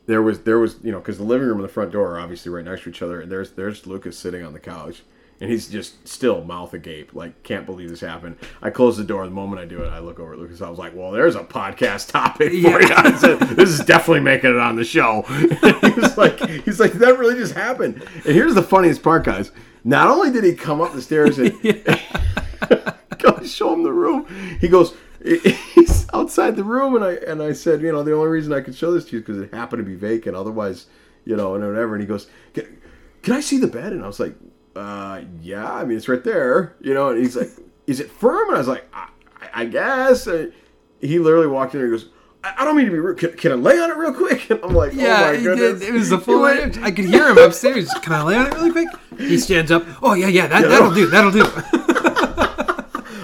there 0.06 0.22
was 0.22 0.40
there 0.40 0.58
was 0.58 0.76
you 0.82 0.92
know 0.92 0.98
because 1.00 1.18
the 1.18 1.24
living 1.24 1.46
room 1.48 1.58
and 1.58 1.64
the 1.64 1.72
front 1.72 1.92
door 1.92 2.12
are 2.14 2.20
obviously 2.20 2.50
right 2.52 2.64
next 2.64 2.82
to 2.84 2.90
each 2.90 3.02
other, 3.02 3.20
and 3.20 3.30
there's 3.30 3.52
there's 3.52 3.86
Lucas 3.86 4.18
sitting 4.18 4.44
on 4.44 4.52
the 4.52 4.60
couch. 4.60 5.02
And 5.38 5.50
he's 5.50 5.68
just 5.68 6.08
still 6.08 6.42
mouth 6.42 6.72
agape, 6.72 7.14
like 7.14 7.42
can't 7.42 7.66
believe 7.66 7.90
this 7.90 8.00
happened. 8.00 8.36
I 8.62 8.70
close 8.70 8.96
the 8.96 9.04
door. 9.04 9.24
The 9.26 9.30
moment 9.30 9.60
I 9.60 9.66
do 9.66 9.82
it, 9.82 9.88
I 9.88 9.98
look 9.98 10.18
over 10.18 10.32
at 10.32 10.38
Lucas. 10.38 10.62
I 10.62 10.70
was 10.70 10.78
like, 10.78 10.96
"Well, 10.96 11.10
there's 11.10 11.34
a 11.36 11.44
podcast 11.44 12.10
topic 12.10 12.48
for 12.52 12.54
Yeah. 12.56 12.78
you." 12.78 12.88
I 12.96 13.14
said, 13.16 13.40
this 13.40 13.68
is 13.68 13.80
definitely 13.80 14.20
making 14.22 14.50
it 14.50 14.56
on 14.58 14.76
the 14.76 14.84
show. 14.84 15.22
he 15.28 16.00
was 16.00 16.16
like, 16.16 16.40
"He's 16.64 16.80
like 16.80 16.92
that 16.94 17.18
really 17.18 17.34
just 17.34 17.52
happened." 17.52 17.96
And 18.24 18.34
here's 18.34 18.54
the 18.54 18.62
funniest 18.62 19.02
part, 19.02 19.24
guys. 19.24 19.52
Not 19.84 20.08
only 20.08 20.30
did 20.30 20.42
he 20.42 20.54
come 20.54 20.80
up 20.80 20.94
the 20.94 21.02
stairs 21.02 21.38
and 21.38 21.52
go 23.18 23.42
show 23.44 23.72
him 23.74 23.82
the 23.82 23.92
room. 23.92 24.26
He 24.60 24.68
goes, 24.68 24.94
he's 25.22 26.06
outside 26.14 26.56
the 26.56 26.64
room, 26.64 26.94
and 26.96 27.04
I 27.04 27.12
and 27.30 27.42
I 27.42 27.52
said, 27.52 27.82
you 27.82 27.92
know, 27.92 28.02
the 28.02 28.14
only 28.14 28.28
reason 28.28 28.52
I 28.52 28.60
could 28.62 28.74
show 28.74 28.92
this 28.92 29.04
to 29.06 29.12
you 29.12 29.18
is 29.18 29.26
because 29.26 29.40
it 29.42 29.52
happened 29.54 29.80
to 29.80 29.84
be 29.84 29.94
vacant. 29.96 30.34
Otherwise, 30.36 30.86
you 31.24 31.36
know, 31.36 31.54
and 31.54 31.64
whatever. 31.64 31.94
And 31.94 32.00
he 32.02 32.06
goes, 32.08 32.26
can, 32.54 32.80
can 33.22 33.34
I 33.34 33.40
see 33.40 33.58
the 33.58 33.66
bed? 33.66 33.92
And 33.92 34.02
I 34.02 34.06
was 34.06 34.18
like, 34.20 34.34
uh, 34.76 35.22
yeah. 35.42 35.72
I 35.72 35.84
mean, 35.84 35.96
it's 35.96 36.08
right 36.08 36.22
there, 36.22 36.76
you 36.80 36.94
know. 36.94 37.08
And 37.10 37.18
he's 37.18 37.36
like, 37.36 37.50
is 37.86 38.00
it 38.00 38.10
firm? 38.10 38.48
And 38.48 38.56
I 38.56 38.58
was 38.58 38.68
like, 38.68 38.84
I, 38.92 39.08
I 39.54 39.64
guess. 39.64 40.26
And 40.26 40.52
he 41.00 41.18
literally 41.18 41.46
walked 41.46 41.74
in 41.74 41.80
and 41.80 41.92
he 41.92 41.98
goes. 41.98 42.08
I 42.44 42.54
I 42.58 42.64
don't 42.64 42.76
mean 42.76 42.86
to 42.86 42.92
be 42.92 42.98
rude. 42.98 43.18
Can, 43.18 43.32
can 43.32 43.52
I 43.52 43.54
lay 43.56 43.78
on 43.80 43.90
it 43.90 43.96
real 43.96 44.12
quick? 44.14 44.50
And 44.50 44.60
I'm 44.64 44.74
like, 44.74 44.92
Yeah, 44.92 45.32
oh 45.34 45.42
goodness. 45.42 45.80
did. 45.80 45.88
It 45.88 45.92
was 45.92 46.10
the 46.10 46.18
full. 46.18 46.44
I 46.44 46.90
could 46.92 47.04
hear 47.14 47.28
him 47.28 47.38
upstairs. 47.38 47.92
Can 48.02 48.12
I 48.12 48.22
lay 48.22 48.36
on 48.36 48.46
it 48.46 48.54
really 48.54 48.70
quick? 48.72 48.88
He 49.18 49.38
stands 49.38 49.72
up. 49.72 49.84
Oh 50.02 50.14
yeah, 50.14 50.28
yeah. 50.28 50.46
That, 50.46 50.68
that'll 50.68 50.92
do. 50.94 51.06
That'll 51.06 51.32
do. 51.32 51.44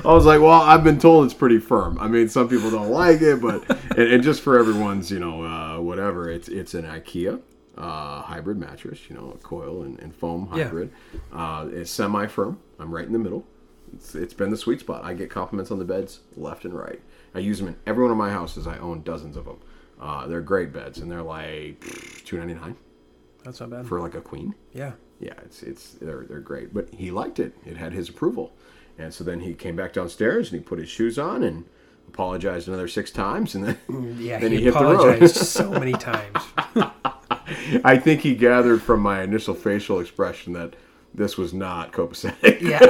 I 0.04 0.12
was 0.12 0.26
like, 0.26 0.40
well, 0.40 0.60
I've 0.60 0.82
been 0.82 0.98
told 0.98 1.26
it's 1.26 1.34
pretty 1.34 1.58
firm. 1.58 1.96
I 2.00 2.08
mean, 2.08 2.28
some 2.28 2.48
people 2.48 2.70
don't 2.72 2.90
like 2.90 3.20
it, 3.22 3.40
but 3.40 3.62
and, 3.96 4.14
and 4.14 4.22
just 4.22 4.40
for 4.42 4.58
everyone's, 4.58 5.12
you 5.12 5.20
know, 5.20 5.44
uh, 5.44 5.80
whatever, 5.80 6.28
it's 6.28 6.48
it's 6.48 6.74
an 6.74 6.84
IKEA 6.84 7.40
uh, 7.76 8.22
hybrid 8.22 8.58
mattress, 8.58 9.08
you 9.08 9.16
know, 9.16 9.32
a 9.35 9.38
coil 9.38 9.82
and, 9.82 9.98
and 10.00 10.14
foam 10.14 10.48
Yeah. 10.54 10.64
hybrid. 10.64 10.92
Uh, 11.32 11.68
it's 11.72 11.90
semi-firm. 11.90 12.58
I'm 12.78 12.90
right 12.94 13.06
in 13.06 13.12
the 13.12 13.18
middle. 13.18 13.46
It's, 13.94 14.14
it's 14.14 14.35
been 14.35 14.50
the 14.50 14.56
sweet 14.56 14.80
spot. 14.80 15.04
I 15.04 15.14
get 15.14 15.30
compliments 15.30 15.70
on 15.70 15.78
the 15.78 15.85
beds 15.85 16.20
left 16.37 16.64
and 16.64 16.74
right. 16.74 17.00
I 17.35 17.38
use 17.40 17.58
them 17.58 17.68
in 17.68 17.76
every 17.87 18.02
one 18.02 18.11
of 18.12 18.18
my 18.18 18.30
houses. 18.30 18.66
I 18.66 18.78
own 18.78 19.02
dozens 19.02 19.37
of 19.37 19.44
them. 19.46 19.58
Uh, 20.00 20.26
they're 20.26 20.40
great 20.40 20.72
beds, 20.72 20.98
and 20.98 21.11
they're 21.11 21.22
like 21.22 21.82
two 22.24 22.37
ninety 22.37 22.54
nine 22.54 22.74
That's 23.44 23.61
not 23.61 23.70
bad. 23.70 23.87
for 23.87 24.00
like 24.00 24.14
a 24.14 24.20
queen. 24.20 24.54
Yeah. 24.74 24.92
Yeah, 25.20 25.35
it's 25.44 25.62
it's 25.62 25.92
they're 25.92 26.24
they're 26.28 26.40
great. 26.40 26.74
But 26.74 26.92
he 26.92 27.11
liked 27.12 27.38
it. 27.38 27.54
It 27.64 27.76
had 27.76 27.92
his 27.92 28.08
approval. 28.08 28.52
And 28.98 29.14
so 29.14 29.22
then 29.24 29.40
he 29.40 29.54
came 29.54 29.76
back 29.76 29.92
downstairs 29.92 30.50
and 30.52 30.61
he 30.61 30.64
put 30.66 30.78
his 30.80 30.88
shoes 30.88 31.18
on 31.18 31.42
and 31.44 31.64
apologized 32.08 32.66
another 32.68 32.88
six 32.88 33.11
times 33.12 33.54
and 33.54 33.64
then 33.64 33.78
Yeah. 34.18 34.38
then 34.40 34.50
he, 34.50 34.58
he 34.58 34.64
hit 34.64 34.74
the 34.74 34.80
road. 34.80 34.94
apologized 34.96 35.37
so 35.37 35.70
many 35.78 35.92
times. 35.92 36.37
I 37.84 37.96
think 37.96 38.20
he 38.20 38.34
gathered 38.34 38.82
from 38.82 39.00
my 39.00 39.22
initial 39.22 39.54
facial 39.54 40.00
expression 40.00 40.52
that 40.54 40.74
this 41.14 41.36
was 41.36 41.52
not 41.52 41.92
copacetic. 41.92 42.60
Yeah. 42.60 42.80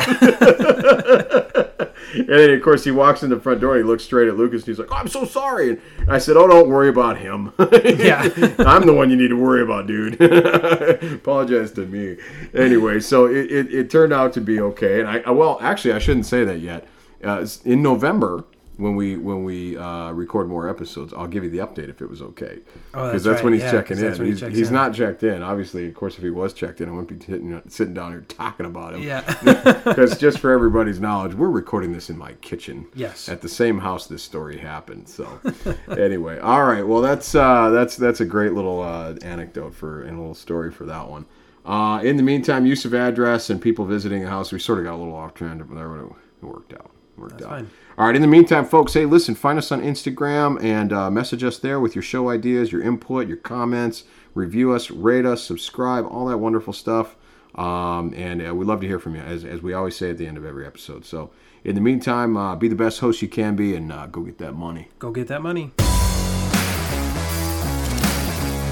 And 2.15 2.29
then 2.29 2.51
of 2.51 2.63
course 2.63 2.85
he 2.85 2.91
walks 2.91 3.23
in 3.23 3.31
the 3.31 3.41
front 3.41 3.61
door 3.61 3.75
and 3.75 3.85
he 3.85 3.89
looks 3.89 4.05
straight 4.05 4.29
at 4.29 4.37
Lucas 4.37 4.63
and 4.63 4.69
he's 4.69 4.79
like, 4.79 4.93
oh, 4.93 4.97
I'm 4.97 5.09
so 5.09 5.25
sorry. 5.25 5.81
And 5.99 6.11
I 6.11 6.19
said, 6.19 6.37
Oh, 6.37 6.47
don't 6.47 6.69
worry 6.69 6.89
about 6.89 7.19
him. 7.19 7.53
Yeah. 7.83 8.29
I'm 8.59 8.87
the 8.87 8.93
one 8.95 9.11
you 9.11 9.17
need 9.17 9.29
to 9.29 9.41
worry 9.41 9.63
about, 9.63 9.87
dude. 9.87 10.21
Apologize 10.21 11.73
to 11.73 11.87
me. 11.87 12.17
Anyway, 12.55 13.01
so 13.01 13.27
it, 13.27 13.51
it, 13.51 13.75
it 13.75 13.91
turned 13.91 14.13
out 14.13 14.33
to 14.35 14.41
be 14.41 14.61
okay. 14.61 15.01
And 15.01 15.09
I, 15.09 15.19
I 15.21 15.31
well, 15.31 15.59
actually, 15.61 15.95
I 15.95 15.99
shouldn't 15.99 16.27
say 16.27 16.45
that 16.45 16.61
yet. 16.61 16.87
Uh, 17.23 17.47
in 17.65 17.83
November, 17.83 18.45
when 18.83 18.97
we 18.97 19.17
when 19.17 19.45
we 19.45 19.77
uh, 19.77 20.11
record 20.13 20.49
more 20.49 20.69
episodes, 20.69 21.15
I'll 21.15 21.27
give 21.29 21.45
you 21.45 21.51
the 21.51 21.59
update 21.59 21.89
if 21.89 22.03
it 22.03 22.11
was 22.11 22.21
okay. 22.23 22.59
Oh, 22.95 23.07
Because 23.07 23.23
that's 23.23 23.25
that's, 23.25 23.27
right. 23.37 23.45
when 23.45 23.53
he's 23.55 23.63
Yeah, 23.63 23.71
checking 23.71 23.99
in. 23.99 24.27
he 24.27 24.51
he's 24.51 24.69
in. 24.69 24.75
not 24.75 24.93
checked 24.95 25.23
in. 25.23 25.43
Obviously, 25.43 25.87
of 25.89 25.95
course, 25.95 26.17
if 26.17 26.23
he 26.23 26.31
was 26.31 26.53
checked 26.53 26.81
in, 26.81 26.89
I 26.89 26.93
wouldn't 26.93 27.19
be 27.19 27.25
sitting, 27.25 27.63
sitting 27.69 27.95
down 27.95 28.11
here 28.13 28.21
talking 28.23 28.67
about 28.67 28.95
him. 28.95 29.03
Yeah. 29.03 29.23
Because 29.85 30.17
just 30.19 30.39
for 30.39 30.51
everybody's 30.51 31.01
knowledge, 31.07 31.35
we're 31.35 31.51
recording 31.51 31.93
this 31.93 32.11
in 32.11 32.17
my 32.19 32.33
kitchen. 32.35 32.87
Yes. 32.95 33.29
At 33.29 33.41
the 33.41 33.49
same 33.49 33.79
house 33.79 34.07
this 34.07 34.23
story 34.23 34.59
happened. 34.59 35.09
So, 35.09 35.41
anyway, 35.97 36.39
all 36.39 36.65
right. 36.65 36.87
Well, 36.87 37.01
that's 37.01 37.35
uh, 37.35 37.71
that's 37.71 37.97
that's 37.97 38.21
a 38.21 38.25
great 38.25 38.53
little 38.53 38.83
uh, 38.83 39.15
anecdote 39.23 39.75
for 39.75 40.03
and 40.03 40.17
a 40.17 40.21
little 40.21 40.35
story 40.35 40.71
for 40.71 40.85
that 40.87 41.09
one. 41.09 41.25
Uh, 41.65 42.01
in 42.03 42.17
the 42.17 42.23
meantime, 42.23 42.67
use 42.67 42.85
of 42.85 42.93
address 42.95 43.49
and 43.51 43.61
people 43.63 43.85
visiting 43.85 44.23
the 44.23 44.29
house. 44.29 44.51
We 44.53 44.59
sort 44.59 44.79
of 44.81 44.85
got 44.85 44.95
a 44.95 45.01
little 45.03 45.15
off 45.15 45.35
trend, 45.35 45.67
but 45.69 45.77
it 45.81 46.13
worked 46.45 46.73
out. 46.75 46.91
Worked 47.17 47.33
That's 47.33 47.45
out. 47.45 47.51
fine. 47.51 47.71
All 47.99 48.07
right. 48.07 48.17
In 48.17 48.23
the 48.23 48.29
meantime, 48.29 48.65
folks, 48.65 48.95
hey, 48.95 49.05
listen, 49.05 49.35
find 49.35 49.59
us 49.59 49.71
on 49.71 49.83
Instagram 49.83 50.63
and 50.63 50.93
uh, 50.93 51.11
message 51.11 51.45
us 51.45 51.59
there 51.59 51.79
with 51.79 51.95
your 51.95 52.03
show 52.03 52.31
ideas, 52.31 52.73
your 52.73 52.83
input, 52.83 53.29
your 53.29 53.37
comments. 53.37 54.05
Review 54.35 54.73
us, 54.73 54.91
rate 54.91 55.27
us, 55.27 55.43
subscribe, 55.43 56.07
all 56.07 56.27
that 56.27 56.39
wonderful 56.39 56.73
stuff. 56.73 57.17
Um, 57.55 58.15
and 58.17 58.47
uh, 58.47 58.55
we 58.55 58.65
love 58.65 58.81
to 58.81 58.87
hear 58.87 58.99
from 58.99 59.15
you, 59.15 59.21
as, 59.21 59.45
as 59.45 59.61
we 59.61 59.75
always 59.75 59.95
say 59.95 60.09
at 60.09 60.17
the 60.17 60.27
end 60.27 60.39
of 60.39 60.45
every 60.47 60.67
episode. 60.67 61.05
So, 61.05 61.31
in 61.65 61.75
the 61.75 61.83
meantime, 61.83 62.37
uh, 62.37 62.57
be 62.57 62.67
the 62.67 62.75
best 62.75 63.01
host 63.01 63.21
you 63.21 63.29
can 63.29 63.57
be 63.57 63.77
and 63.77 63.93
uh, 63.93 64.07
go 64.07 64.23
get 64.23 64.39
that 64.39 64.55
money. 64.55 64.89
Go 64.99 65.11
get 65.11 65.29
that 65.29 65.43
money. 65.43 65.73